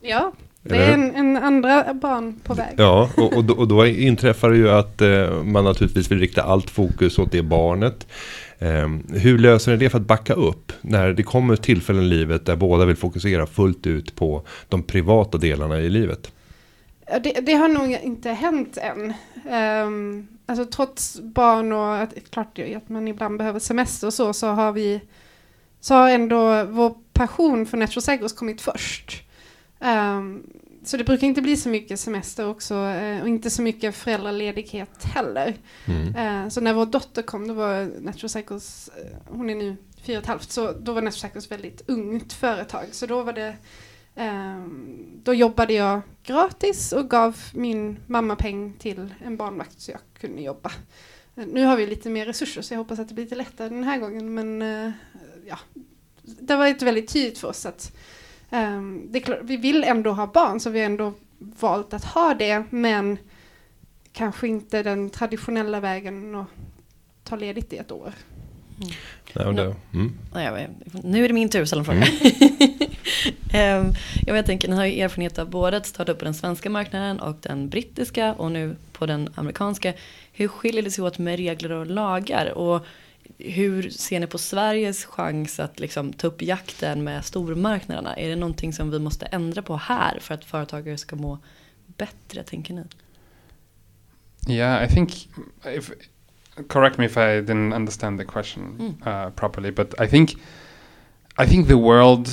[0.02, 2.74] Ja, det är en, en andra barn på väg.
[2.78, 6.44] Ja, och, och, då, och då inträffar det ju att eh, man naturligtvis vill rikta
[6.44, 8.08] allt fokus åt det barnet.
[8.60, 12.46] Eh, hur löser ni det för att backa upp när det kommer tillfällen i livet
[12.46, 16.32] där båda vill fokusera fullt ut på de privata delarna i livet?
[17.24, 19.14] Det, det har nog inte hänt än.
[19.86, 24.48] Um, alltså trots barn och att, klart att man ibland behöver semester och så, så
[24.48, 25.02] har vi
[25.80, 29.24] så har ändå vår passion för Natural Cycles kommit först.
[29.80, 30.44] Ehm,
[30.84, 35.04] så det brukar inte bli så mycket semester också eh, och inte så mycket föräldraledighet
[35.04, 35.56] heller.
[35.86, 36.16] Mm.
[36.16, 40.18] Eh, så när vår dotter kom, då var Natural Cycles, eh, hon är nu fyra
[40.18, 42.86] och ett halvt, så då var Natural Cycles väldigt ungt företag.
[42.92, 43.56] Så då var det,
[45.24, 50.42] då jobbade jag gratis och gav min mamma peng till en barnvakt så jag kunde
[50.42, 50.72] jobba.
[51.36, 53.70] Eh, Nu har vi lite mer resurser så jag hoppas att det blir lite lättare
[53.70, 54.92] den här gången men eh,
[55.48, 55.60] ja,
[56.22, 57.96] det var inte väldigt tydligt för oss att
[58.50, 62.06] ehm, det är klart, vi vill ändå ha barn så vi har ändå valt att
[62.06, 63.18] ha det men
[64.12, 66.48] kanske inte den traditionella vägen att
[67.24, 68.14] ta ledigt i ett år.
[69.94, 70.12] Mm.
[70.34, 71.04] Jag vet.
[71.04, 72.00] Nu är det min tur att ställa en fråga.
[72.00, 72.89] Ehm,
[73.52, 73.84] ja,
[74.26, 76.70] men jag tänker, ni har ju erfarenhet av både att starta upp på den svenska
[76.70, 79.94] marknaden och den brittiska och nu på den amerikanska.
[80.34, 82.52] Hur skiljer det sig åt med regler och lagar?
[82.52, 82.86] Och
[83.38, 88.16] hur ser ni på Sveriges chans att liksom ta upp jakten med stormarknaderna?
[88.16, 91.38] Är det någonting som vi måste ändra på här för att företagare ska må
[91.98, 92.84] bättre, tänker ni?
[94.48, 95.30] Yeah, I think
[95.76, 95.92] if
[96.68, 99.26] correct me if I didn't understand the question Mm.
[99.26, 100.32] uh, properly, but I think
[101.44, 102.30] I think the world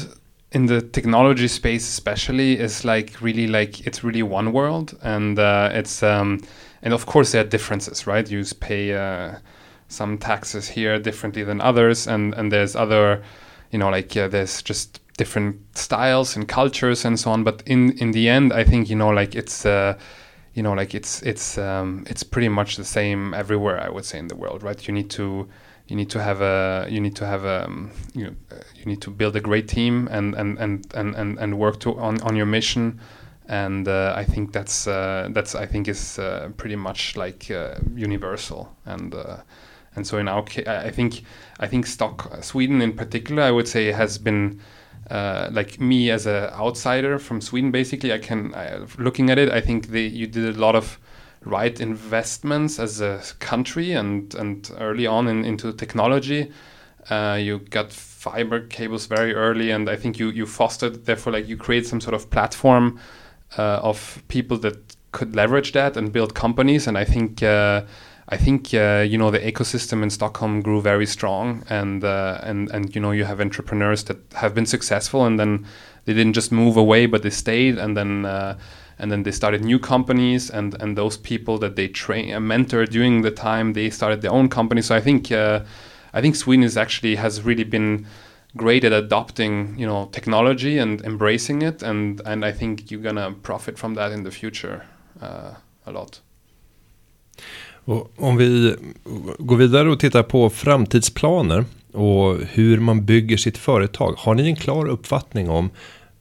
[0.56, 5.68] in the technology space especially is like really like it's really one world, and uh,
[5.70, 6.40] it's um,
[6.82, 8.30] and of course there are differences, right?
[8.30, 9.34] You pay uh,
[9.88, 13.22] some taxes here differently than others, and and there's other,
[13.70, 17.44] you know, like there's just different styles and cultures and so on.
[17.44, 19.66] But in in the end, I think you know, like it's.
[19.66, 19.98] Uh,
[20.56, 24.18] you know like it's it's um, it's pretty much the same everywhere i would say
[24.18, 25.46] in the world right you need to
[25.88, 28.86] you need to have a you need to have a um, you know, uh, you
[28.86, 32.20] need to build a great team and and and and and, and work to on,
[32.22, 33.00] on your mission.
[33.48, 37.76] And uh, I think that's uh, that's I think is uh, pretty much like uh,
[37.94, 38.74] universal.
[38.84, 39.38] And uh,
[39.94, 41.22] and so in our case I think
[41.60, 44.60] I think stock Sweden in particular I would say has been
[45.10, 48.52] uh, like me as an outsider from Sweden basically I can
[48.98, 50.98] looking at it I think they, you did a lot of
[51.46, 56.50] right investments as a country and and early on in, into technology.
[57.10, 61.56] You got fiber cables very early and I think you you fostered therefore like you
[61.56, 62.98] create some sort of platform
[63.56, 66.86] uh, of people that could leverage that and build companies.
[66.86, 67.82] And I think uh,
[68.28, 72.94] I think uh, you know the ecosystem in Stockholm grew very strong, and and and
[72.94, 75.66] you know you have entrepreneurs that have been successful, and then
[76.04, 78.26] they didn't just move away, but they stayed, and then
[78.98, 82.86] and then they started new companies and and those people that they train a mentor
[82.86, 85.60] during the time they started their own company so i think uh,
[86.12, 88.06] i think sweden is actually has really been
[88.56, 93.34] great at adopting you know technology and embracing it and and I think you're gonna
[93.42, 94.80] profit from that in the future
[95.22, 95.54] uh,
[95.84, 96.20] a lot.
[97.84, 98.76] Och om vi
[99.38, 104.14] går vidare och tittar på framtidsplaner och hur man bygger sitt företag.
[104.18, 105.70] Har ni en klar uppfattning om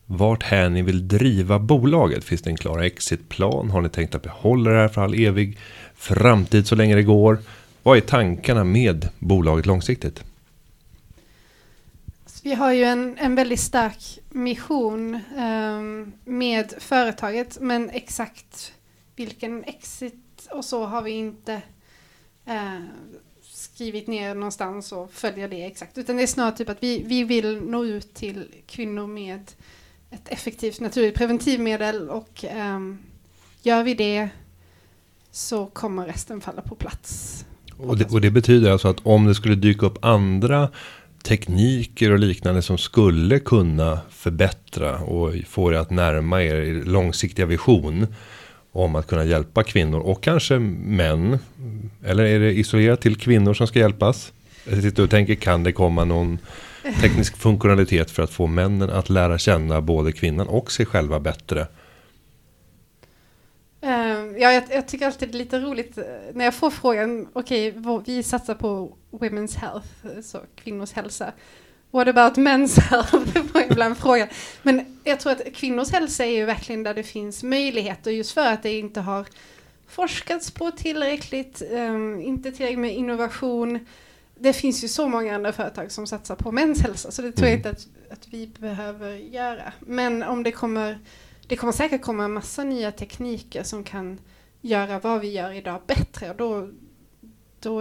[0.05, 2.23] vart här ni vill driva bolaget?
[2.23, 3.69] Finns det en klar exitplan?
[3.69, 5.57] Har ni tänkt att behålla det här för all evig
[5.95, 7.39] framtid så länge det går?
[7.83, 10.23] Vad är tankarna med bolaget långsiktigt?
[12.43, 18.73] Vi har ju en, en väldigt stark mission um, med företaget, men exakt
[19.15, 21.61] vilken exit och så har vi inte
[22.47, 22.85] uh,
[23.41, 25.97] skrivit ner någonstans och följer det exakt.
[25.97, 29.51] Utan det är snarare typ att vi, vi vill nå ut till kvinnor med
[30.11, 32.97] ett effektivt naturligt preventivmedel och um,
[33.61, 34.29] gör vi det
[35.31, 37.45] så kommer resten falla på plats.
[37.77, 40.69] Och det, och det betyder alltså att om det skulle dyka upp andra
[41.23, 48.07] tekniker och liknande som skulle kunna förbättra och få er att närma er långsiktiga vision
[48.71, 51.39] om att kunna hjälpa kvinnor och kanske män.
[52.03, 54.33] Eller är det isolerat till kvinnor som ska hjälpas?
[54.69, 56.39] Jag sitter och tänker, kan det komma någon
[57.01, 61.67] teknisk funktionalitet för att få männen att lära känna både kvinnan och sig själva bättre?
[63.81, 67.27] Ehm, ja, jag, jag, tycker alltid det är lite roligt eh, när jag får frågan,
[67.33, 71.33] okej, okay, vi satsar på women's health, eh, så kvinnors hälsa.
[71.91, 73.15] What about men's health?
[73.33, 74.27] Det jag ibland frågan.
[74.61, 78.47] Men jag tror att kvinnors hälsa är ju verkligen där det finns möjligheter just för
[78.47, 79.25] att det inte har
[79.87, 83.79] forskats på tillräckligt, um, inte tillräckligt med innovation.
[84.35, 87.47] Det finns ju så många andra företag som satsar på mäns hälsa så det tror
[87.47, 87.67] jag mm.
[87.67, 89.73] inte att, att vi behöver göra.
[89.79, 90.99] Men om det kommer
[91.47, 94.19] det kommer säkert komma en massa nya tekniker som kan
[94.61, 96.69] göra vad vi gör idag bättre och då,
[97.65, 97.79] då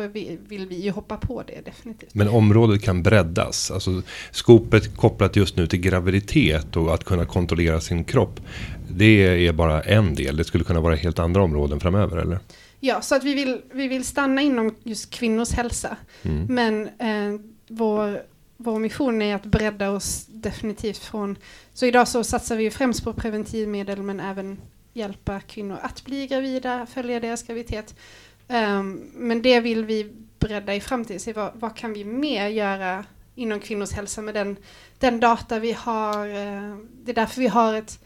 [0.48, 2.14] vill vi ju hoppa på det definitivt.
[2.14, 7.80] Men området kan breddas, alltså skopet kopplat just nu till graviditet och att kunna kontrollera
[7.80, 8.40] sin kropp.
[8.88, 12.38] Det är bara en del, det skulle kunna vara helt andra områden framöver eller?
[12.80, 15.96] Ja, så att vi vill, vi vill stanna inom just kvinnors hälsa.
[16.22, 16.46] Mm.
[16.54, 18.22] Men eh, vår
[18.56, 21.36] vår mission är att bredda oss definitivt från...
[21.74, 24.60] Så idag så satsar vi främst på preventivmedel men även
[24.92, 27.94] hjälpa kvinnor att bli gravida, följa deras graviditet.
[28.48, 31.20] Um, men det vill vi bredda i framtiden.
[31.20, 33.04] Se vad, vad, kan vi mer göra
[33.34, 34.56] inom kvinnors hälsa med den,
[34.98, 36.26] den data vi har.
[36.28, 38.04] Uh, det är därför vi har ett,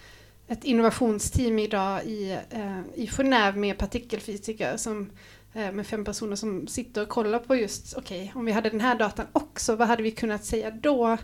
[0.49, 5.11] ett innovationsteam idag i, uh, i Genève med partikelfysiker som
[5.55, 8.71] eh, med fem personer som sitter och kollar på just, okej, okay, om vi hade
[8.71, 11.17] den här datan också, vad hade vi kunnat säga då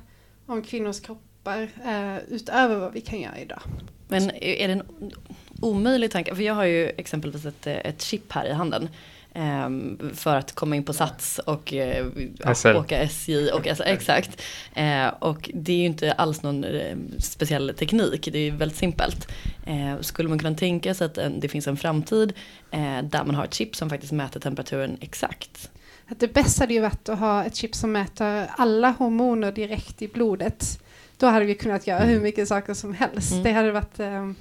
[0.46, 1.00] om kvinnors
[1.44, 3.60] kroppar eh, utöver vad vi kan göra idag?
[4.08, 4.82] Men är det en
[5.60, 8.88] omöjlig tanke, för jag har ju exempelvis ett, ett chip här i handen
[9.36, 12.06] Ehm, för att komma in på Sats och eh,
[12.38, 14.42] ja, åka SJ och alltså, exakt.
[14.74, 19.28] Eh, och det är ju inte alls någon eh, speciell teknik, det är väldigt simpelt.
[20.00, 22.32] skulle man kunna tänka sig att det finns en framtid
[23.02, 25.70] där man har ett chip som faktiskt mäter temperaturen exakt?
[26.18, 30.08] det bästa hade ju varit att ha ett chip som mäter alla hormoner direkt i
[30.08, 30.83] blodet.
[31.16, 33.32] Då hade vi kunnat göra hur mycket saker som helst.
[33.32, 33.44] Mm.
[33.44, 34.34] Det hade varit um,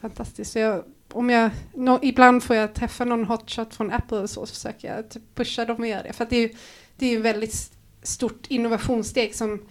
[0.00, 0.52] fantastiskt.
[0.52, 4.46] Så jag om jag, no, ibland får jag träffa någon hotshot från Apple och så,
[4.46, 6.12] så försöker jag typ pusha dem att göra det.
[6.12, 6.50] För det är,
[6.96, 9.62] det är ju väldigt stort innovationssteg som,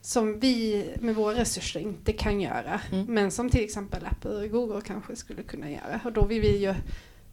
[0.00, 2.80] som vi med våra resurser inte kan göra.
[2.92, 3.06] Mm.
[3.06, 6.00] Men som till exempel Apple och Google kanske skulle kunna göra.
[6.04, 6.74] Och då, vill vi ju,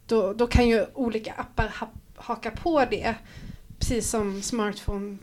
[0.06, 3.14] då, då kan ju olika appar ha, haka på det.
[3.78, 5.18] Precis som smartphone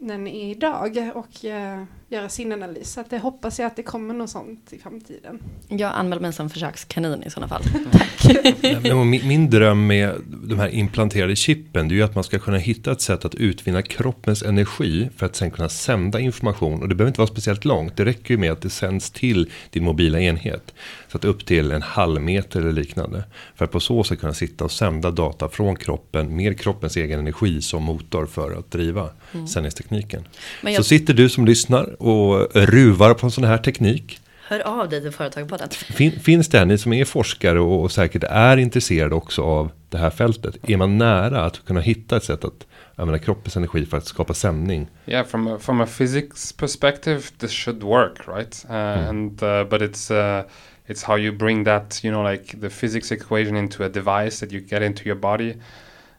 [0.00, 1.10] den är idag.
[1.14, 2.92] Och uh, göra sin analys.
[2.92, 5.38] Så att det hoppas jag att det kommer något sånt i framtiden.
[5.68, 7.62] Jag anmäler mig som försökskanin i sådana fall.
[7.92, 8.84] Tack.
[9.04, 12.58] min, min dröm med de här implanterade chippen det är ju att man ska kunna
[12.58, 16.82] hitta ett sätt att utvinna kroppens energi för att sen kunna sända information.
[16.82, 17.96] Och det behöver inte vara speciellt långt.
[17.96, 20.74] Det räcker ju med att det sänds till din mobila enhet.
[21.08, 23.24] Så att upp till en halv meter eller liknande.
[23.54, 27.18] För att på så sätt kunna sitta och sända data från kroppen med kroppens egen
[27.18, 29.46] energi som motor för att driva mm.
[29.46, 30.24] sändningstekniken.
[30.62, 30.74] Jag...
[30.74, 34.20] Så sitter du som lyssnar och ruvar på en sån här teknik.
[34.48, 35.68] Hör av dig till Företagarpodden.
[35.70, 39.70] Fin, finns det här, ni som är forskare och, och säkert är intresserade också av
[39.88, 40.56] det här fältet.
[40.70, 44.34] Är man nära att kunna hitta ett sätt att använda kroppens energi för att skapa
[44.34, 44.86] sändning?
[45.06, 48.64] Yeah, from a, from a physics perspective this should work, right?
[48.70, 49.08] Uh, mm.
[49.08, 50.10] and, uh, but it's...
[50.10, 50.44] Uh,
[50.86, 54.52] it's how you bring that you know like the physics equation into a device that
[54.52, 55.54] you get into your body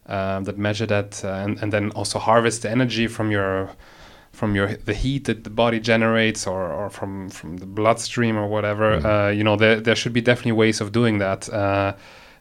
[0.09, 3.69] uh, that measure that uh, and, and then also harvest the energy from your
[4.35, 8.47] from your the heat that the body generates or, or from from the bloodstream or
[8.47, 9.05] whatever mm.
[9.05, 11.93] uh, you know there, there should be definitely ways of doing that uh,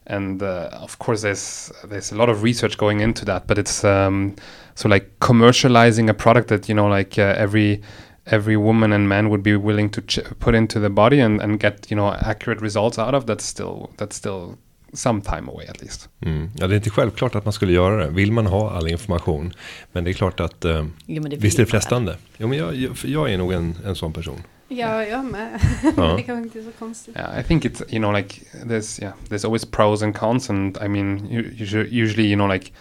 [0.07, 3.85] and uh, of course there's there's a lot of research going into that but it's
[3.85, 4.35] um,
[4.75, 7.81] so like commercializing a product that you know like uh, every
[8.27, 10.03] every woman and man would be willing to
[10.41, 13.93] put into the body and, and get you know accurate results out of that's still
[13.97, 14.59] that's still
[14.95, 16.09] some time away at least.
[16.21, 16.51] Mm.
[16.55, 18.11] Ja, det är inte självklart att man skulle göra det.
[18.11, 19.53] Vill man ha all information.
[19.93, 22.17] Men det är klart att eh, jo, det visst är det frestande.
[22.39, 24.43] Jo, men jag, jag, jag är nog en, en sån person.
[24.69, 25.61] Ja, jag med.
[25.83, 27.17] det kanske inte är så konstigt.
[27.17, 30.79] Yeah, I think it's, you know, like there's, yeah, there's always pros and cons and
[30.85, 31.45] I mean, you,
[31.91, 32.73] usually, you know, like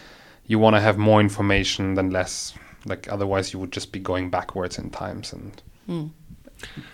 [0.47, 4.29] you want to have more information than less Like otherwise you would just be going
[4.29, 6.09] backwards in times and mm.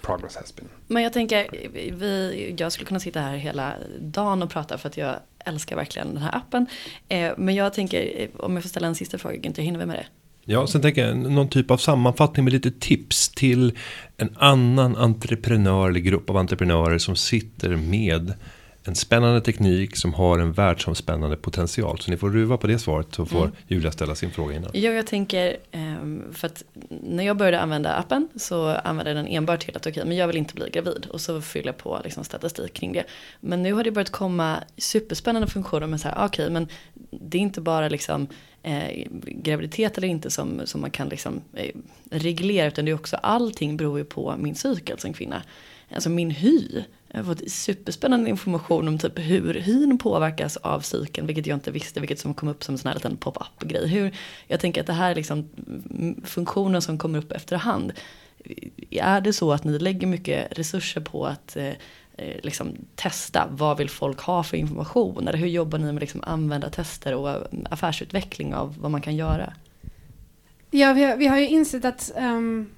[0.02, 0.68] Progress has been.
[0.88, 4.98] Men jag tänker, vi, jag skulle kunna sitta här hela dagen och prata för att
[4.98, 6.68] jag älskar verkligen den här appen.
[7.08, 9.96] Eh, men jag tänker, om jag får ställa en sista fråga, inte hinner vi med
[9.96, 10.06] det?
[10.52, 13.78] Ja, sen tänker jag någon typ av sammanfattning med lite tips till
[14.18, 18.34] en annan entreprenör eller grupp av entreprenörer som sitter med
[18.84, 22.00] en spännande teknik som har en världsomspännande potential.
[22.00, 23.52] Så ni får ruva på det svaret så får mm.
[23.68, 24.72] Julia ställa sin fråga innan.
[24.74, 29.28] Ja, jag tänker, ehm, för att när jag började använda appen så använde jag den
[29.28, 31.08] enbart till att okej, okay, men jag vill inte bli gravid.
[31.10, 33.04] Och så fyller jag på liksom statistik kring det.
[33.39, 36.68] Men nu har det börjat komma superspännande funktioner med så här, okej, okay, men
[37.12, 38.28] det är inte bara liksom
[38.63, 41.76] eh, graviditet eller inte som, som man kan liksom eh,
[42.12, 45.44] reglera, utan det är också allting beror ju på min cykel som kvinna.
[45.92, 51.28] Alltså min hy jag har fått superspännande information om typ hur hyn påverkas av cykeln,
[51.28, 53.88] vilket jag inte visste, vilket som kom upp som en sån här liten pop-up grej.
[53.88, 54.15] Hur,
[54.48, 55.50] jag tänker att det här är liksom
[56.24, 57.93] funktionen som kommer upp efterhand.
[58.89, 61.74] Är det så att ni lägger mycket resurser på att eh,
[62.17, 65.28] eh, liksom testa vad vill folk ha för information?
[65.28, 69.54] Eller hur jobbar ni med liksom använda tester och affärsutveckling av vad man kan göra?
[70.72, 72.69] Ja, vi har, vi har ju insett att um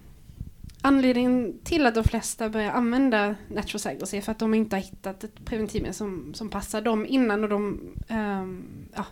[0.83, 4.81] Anledningen till att de flesta börjar använda natural cycles är för att de inte har
[4.81, 8.65] hittat ett preventivmedel som, som passar dem innan och de, um,
[8.95, 9.05] ja,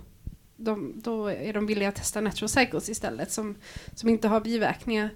[0.56, 3.56] de, då är de villiga att testa natural cycles istället som,
[3.96, 5.10] som inte har biverkningar.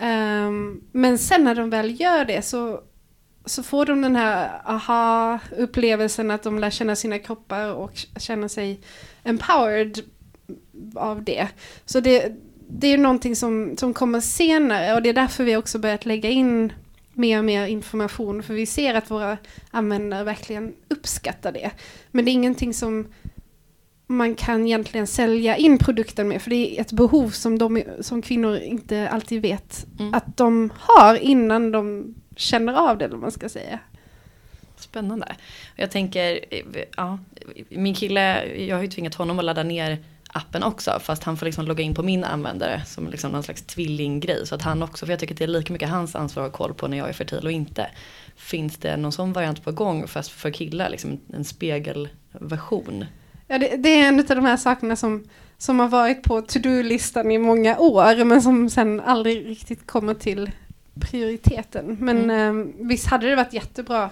[0.00, 2.80] Um, men sen när de väl gör det så,
[3.44, 8.80] så får de den här aha-upplevelsen att de lär känna sina kroppar och känna sig
[9.24, 9.98] empowered
[10.94, 11.48] av det.
[11.84, 12.36] Så det
[12.78, 16.30] det är någonting som, som kommer senare och det är därför vi också börjat lägga
[16.30, 16.72] in
[17.12, 19.38] mer och mer information för vi ser att våra
[19.70, 21.70] användare verkligen uppskattar det.
[22.10, 23.06] Men det är ingenting som
[24.06, 28.22] man kan egentligen sälja in produkten med för det är ett behov som, de, som
[28.22, 30.14] kvinnor inte alltid vet mm.
[30.14, 33.78] att de har innan de känner av det, eller man ska säga.
[34.76, 35.36] Spännande.
[35.76, 36.40] Jag tänker,
[36.96, 37.18] ja,
[37.68, 39.98] min kille, jag har ju tvingat honom att ladda ner
[40.32, 40.98] appen också.
[41.00, 44.46] Fast han får liksom logga in på min användare som liksom någon slags tvillinggrej.
[44.46, 46.50] Så att han också, för jag tycker att det är lika mycket hans ansvar att
[46.50, 47.86] ha koll på när jag är fertil och inte.
[48.36, 53.04] Finns det någon sån variant på gång fast för killar, liksom en spegelversion?
[53.46, 55.24] Ja, det, det är en av de här sakerna som,
[55.58, 60.50] som har varit på to-do-listan i många år men som sen aldrig riktigt kommer till
[61.00, 61.96] prioriteten.
[62.00, 62.60] Men mm.
[62.60, 64.10] eh, visst hade det varit jättebra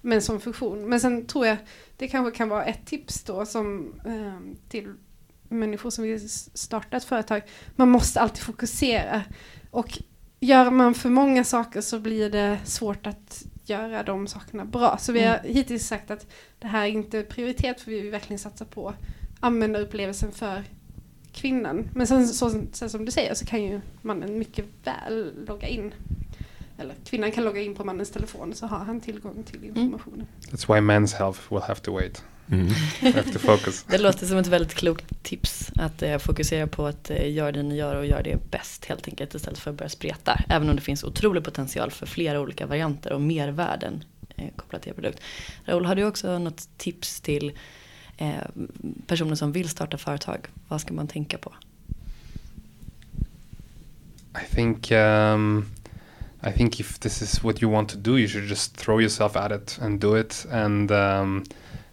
[0.00, 0.88] med en sån funktion.
[0.88, 1.56] Men sen tror jag
[1.96, 4.94] det kanske kan vara ett tips då som eh, till
[5.58, 7.42] människor som vill starta ett företag.
[7.76, 9.22] Man måste alltid fokusera.
[9.70, 9.98] Och
[10.40, 14.98] gör man för många saker så blir det svårt att göra de sakerna bra.
[14.98, 15.54] Så vi har mm.
[15.54, 16.26] hittills sagt att
[16.58, 18.94] det här är inte prioritet för vi vill verkligen satsa på
[19.40, 20.64] användarupplevelsen för
[21.32, 21.88] kvinnan.
[21.94, 25.94] Men sen, så, sen som du säger så kan ju mannen mycket väl logga in.
[26.78, 29.76] Eller kvinnan kan logga in på mannens telefon så har han tillgång till mm.
[29.76, 30.26] informationen.
[30.50, 32.24] That's why men's health will have to wait.
[32.50, 32.68] Mm.
[33.00, 33.82] have to focus.
[33.88, 35.70] Det låter som ett väldigt klokt tips.
[35.76, 39.08] Att eh, fokusera på att eh, göra det ni gör och göra det bäst helt
[39.08, 39.34] enkelt.
[39.34, 40.40] Istället för att börja spreta.
[40.48, 44.04] Även om det finns otrolig potential för flera olika varianter och mervärden
[44.36, 45.20] eh, kopplat till er produkt.
[45.64, 47.52] Raoul, har du också något tips till
[48.16, 48.34] eh,
[49.06, 50.46] personer som vill starta företag?
[50.68, 51.52] Vad ska man tänka på?
[54.42, 55.66] I think um,
[56.46, 59.36] I think if this is what you want to do, you should just throw yourself
[59.36, 61.42] at it and do it, and um,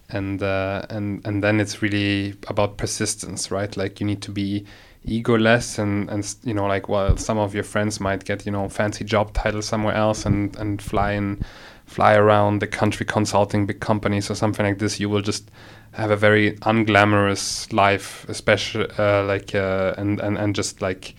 [0.09, 3.75] and uh, and and then it's really about persistence, right?
[3.75, 4.63] Like you need to be
[5.07, 8.69] egoless and and you know like while some of your friends might get you know
[8.69, 11.43] fancy job titles somewhere else and and fly and
[11.85, 15.51] fly around the country consulting big companies or something like this you will just
[15.91, 21.15] have a very unglamorous life especially uh, like uh, and and and just like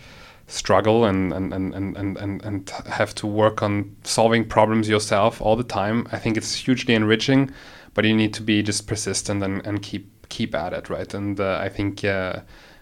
[0.47, 5.55] struggle and and, and, and, and, and have to work on solving problems yourself all
[5.55, 6.07] the time.
[6.11, 7.51] I think it's hugely enriching,
[7.93, 11.13] but you need to be just persistent and, and keep keep at it, right?
[11.13, 12.41] And uh, I think uh,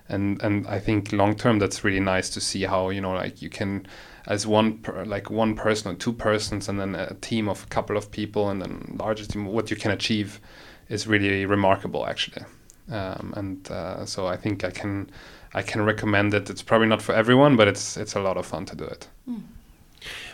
[0.10, 3.42] and and I think long term that's really nice to see how you know like
[3.42, 3.88] you can
[4.28, 7.68] as one per, like one person or two persons and then a team of a
[7.68, 10.40] couple of people and then larger team what you can achieve
[10.88, 12.44] is really remarkable actually
[12.88, 15.08] um, and uh, so I think I can
[15.54, 16.50] I can recommend it.
[16.50, 19.10] It's probably not for everyone, but it's, it's a lot of fun to do it.
[19.28, 19.44] Mm.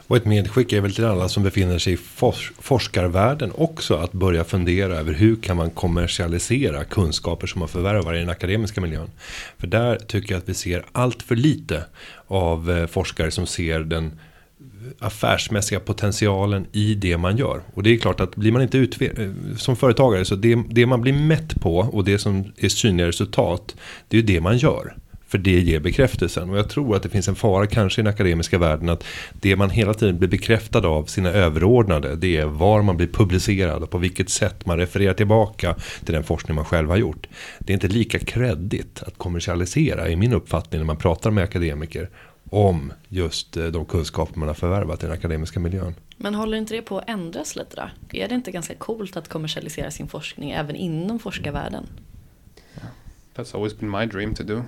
[0.08, 4.12] Och ett medskick är väl till alla som befinner sig i fors forskarvärlden också att
[4.12, 9.12] börja fundera över hur kan man kommersialisera kunskaper som man förvärvar i den akademiska miljön.
[9.58, 11.86] För där tycker jag att vi ser allt för lite
[12.28, 14.20] av eh, forskare som ser den
[15.00, 17.62] affärsmässiga potentialen i det man gör.
[17.74, 19.10] Och det är klart att blir man inte ut eh,
[19.58, 23.76] som företagare så det, det man blir mätt på och det som är synliga resultat
[24.08, 24.96] det är ju det man gör.
[25.30, 26.50] För det ger bekräftelsen.
[26.50, 29.04] Och jag tror att det finns en fara kanske i den akademiska världen att
[29.34, 33.84] det man hela tiden blir bekräftad av sina överordnade det är var man blir publicerad
[33.84, 35.76] och på vilket sätt man refererar tillbaka
[36.06, 37.28] till den forskning man själv har gjort.
[37.60, 42.10] Det är inte lika kreddigt att kommersialisera i min uppfattning när man pratar med akademiker
[42.50, 45.96] om just eh, de kunskaper man har förvärvat i den akademiska miljön.
[46.18, 48.18] Men håller inte det på att ändras lite då?
[48.18, 51.86] Är det inte ganska coolt att kommersialisera sin forskning även inom forskarvärlden?
[52.76, 52.88] Yeah.
[53.36, 54.64] That's always been my dream to do.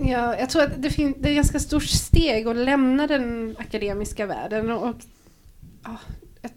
[0.00, 3.56] Ja, jag tror att det, fin- det är ett ganska stort steg att lämna den
[3.58, 4.70] akademiska världen.
[4.70, 4.96] Och, och
[5.84, 5.96] ja,
[6.42, 6.50] jag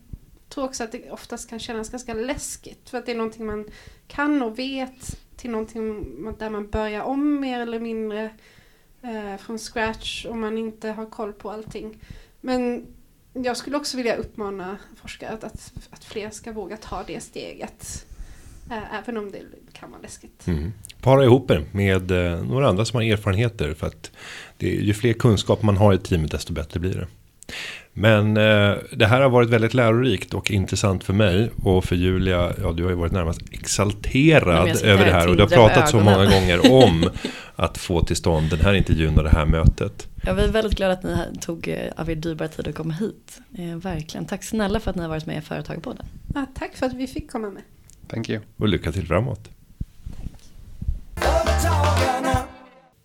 [0.50, 2.90] tror också att det oftast kan kännas ganska läskigt.
[2.90, 3.66] För att det är någonting man
[4.08, 6.06] kan och vet till någonting
[6.40, 8.30] där man börjar om mer eller mindre
[9.04, 11.98] eh, från scratch om man inte har koll på allting.
[12.42, 12.86] Men
[13.34, 18.06] jag skulle också vilja uppmana forskare att, att, att fler ska våga ta det steget.
[18.72, 19.42] Eh, även om det
[19.74, 20.48] kan vara läskigt.
[20.48, 20.74] Mm.
[21.02, 23.74] Para ihop er med eh, några andra som har erfarenheter.
[23.74, 24.12] För att
[24.58, 27.08] det ju fler kunskap man har i teamet desto bättre blir det.
[27.94, 32.54] Men eh, det här har varit väldigt lärorikt och intressant för mig och för Julia.
[32.62, 36.00] Ja, du har ju varit närmast exalterad över det här och du har pratat så
[36.00, 37.10] många gånger om
[37.56, 40.08] att få till stånd den här intervjun och det här mötet.
[40.24, 43.40] Jag är väldigt glad att ni tog eh, av er dyrbara tid att komma hit.
[43.58, 44.26] Eh, verkligen.
[44.26, 46.06] Tack snälla för att ni har varit med i Företagarpodden.
[46.36, 47.64] Ja, tack för att vi fick komma med.
[48.08, 48.42] Thank you.
[48.58, 49.50] Och lycka till framåt.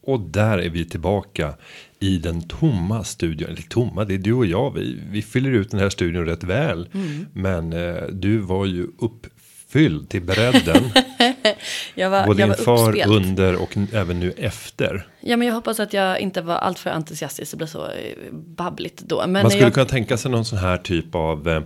[0.07, 1.55] Och där är vi tillbaka
[2.01, 3.49] i den tomma studion.
[3.49, 4.71] Eller tomma, det är du och jag.
[4.71, 6.89] Vi, vi fyller ut den här studion rätt väl.
[6.95, 7.27] Mm.
[7.33, 10.85] Men eh, du var ju uppfylld till bredden.
[11.95, 13.13] jag var, Både jag var inför, uppspelt.
[13.13, 15.07] under och även nu efter.
[15.21, 17.51] Ja men jag hoppas att jag inte var alltför entusiastisk.
[17.51, 19.21] Det blev så eh, babbligt då.
[19.27, 19.75] Men Man skulle jag...
[19.75, 21.61] kunna tänka sig någon sån här typ av eh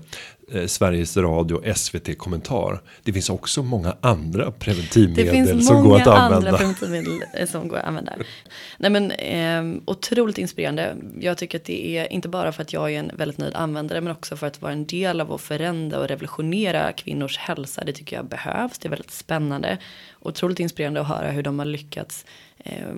[0.67, 2.81] Sveriges Radio SVT-kommentar.
[3.03, 6.53] Det finns också många andra preventivmedel som går att använda.
[6.53, 8.13] Det finns många andra preventivmedel eh, som går att använda.
[8.79, 10.97] Nej men eh, otroligt inspirerande.
[11.21, 14.01] Jag tycker att det är inte bara för att jag är en väldigt nöjd användare
[14.01, 17.85] men också för att vara en del av att förändra och revolutionera kvinnors hälsa.
[17.85, 18.79] Det tycker jag behövs.
[18.79, 19.79] Det är väldigt spännande.
[20.21, 22.25] Otroligt inspirerande att höra hur de har lyckats
[22.65, 22.95] Eh,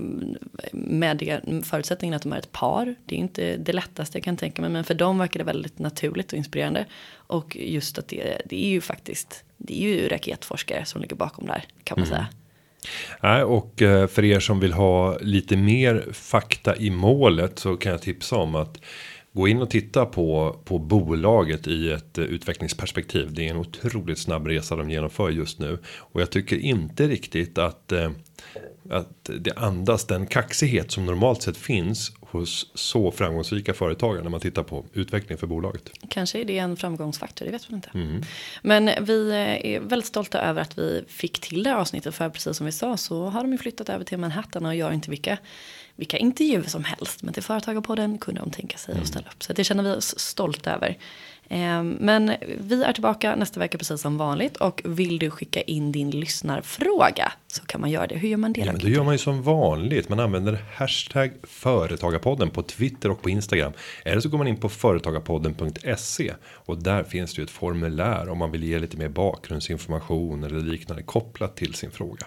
[0.72, 2.94] med förutsättningen att de är ett par.
[3.06, 5.78] Det är inte det lättaste jag kan tänka mig men för dem verkar det väldigt
[5.78, 6.86] naturligt och inspirerande.
[7.14, 11.46] Och just att det, det är ju faktiskt, det är ju raketforskare som ligger bakom
[11.46, 12.16] där kan man mm.
[12.16, 12.26] säga.
[13.20, 17.92] Nej, och eh, för er som vill ha lite mer fakta i målet så kan
[17.92, 18.80] jag tipsa om att
[19.32, 23.34] gå in och titta på på bolaget i ett eh, utvecklingsperspektiv.
[23.34, 27.58] Det är en otroligt snabb resa de genomför just nu och jag tycker inte riktigt
[27.58, 27.92] att
[28.90, 34.40] att det andas den kaxighet som normalt sett finns hos så framgångsrika företagare när man
[34.40, 35.90] tittar på utveckling för bolaget.
[36.08, 37.90] Kanske är det en framgångsfaktor, det vet man inte.
[37.94, 38.22] Mm.
[38.62, 42.66] Men vi är väldigt stolta över att vi fick till det avsnittet för precis som
[42.66, 45.38] vi sa så har de ju flyttat över till Manhattan och jag inte vilka
[45.96, 47.22] vilka intervjuer som helst.
[47.22, 49.42] Men till Företagarpodden kunde de tänka sig att ställa upp.
[49.42, 50.98] Så det känner vi oss stolta över.
[51.48, 54.56] Ehm, men vi är tillbaka nästa vecka precis som vanligt.
[54.56, 58.14] Och vill du skicka in din lyssnarfråga så kan man göra det.
[58.14, 58.60] Hur gör man det?
[58.60, 60.08] Ja, men då gör man ju som vanligt.
[60.08, 63.72] Man använder hashtag företagarpodden på Twitter och på Instagram.
[64.04, 66.32] Eller så går man in på företagarpodden.se.
[66.42, 70.60] Och där finns det ju ett formulär om man vill ge lite mer bakgrundsinformation eller
[70.60, 72.26] liknande kopplat till sin fråga.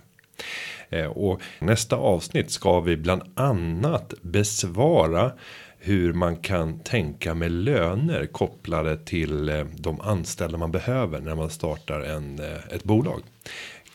[0.89, 5.31] Eh, och nästa avsnitt ska vi bland annat besvara
[5.77, 11.49] hur man kan tänka med löner kopplade till eh, de anställda man behöver när man
[11.49, 13.21] startar en eh, ett bolag.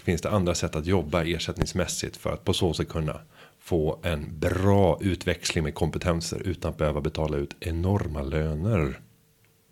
[0.05, 3.20] Finns det andra sätt att jobba ersättningsmässigt för att på så sätt kunna
[3.61, 9.01] få en bra utväxling med kompetenser utan att behöva betala ut enorma löner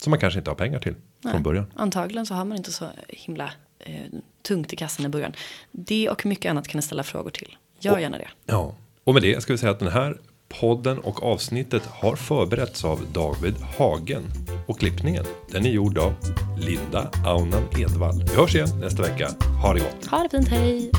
[0.03, 1.67] som man kanske inte har pengar till Nej, från början.
[1.75, 4.05] Antagligen så har man inte så himla eh,
[4.49, 5.33] tungt i kassan i början.
[5.73, 7.57] Det och mycket annat kan ni ställa frågor till.
[7.81, 8.29] Gör och, gärna det.
[8.47, 8.75] Ja,
[9.05, 10.19] och med det ska vi säga att den här
[10.61, 14.23] podden och avsnittet har förberetts av David Hagen
[14.67, 16.15] och klippningen den är gjord av
[16.59, 18.25] Linda Aunan Edvall.
[18.29, 19.29] Vi hörs igen nästa vecka.
[19.63, 20.07] Ha det gott.
[20.07, 20.49] Ha det fint.
[20.49, 20.91] Hej.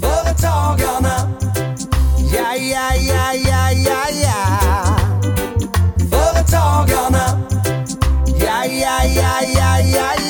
[0.00, 1.16] Företagarna.
[2.34, 4.96] Ja, ja, ja, ja, ja, ja.
[6.10, 7.40] Företagarna.
[8.40, 10.29] Ja, ja, ja, ja, ja, ja.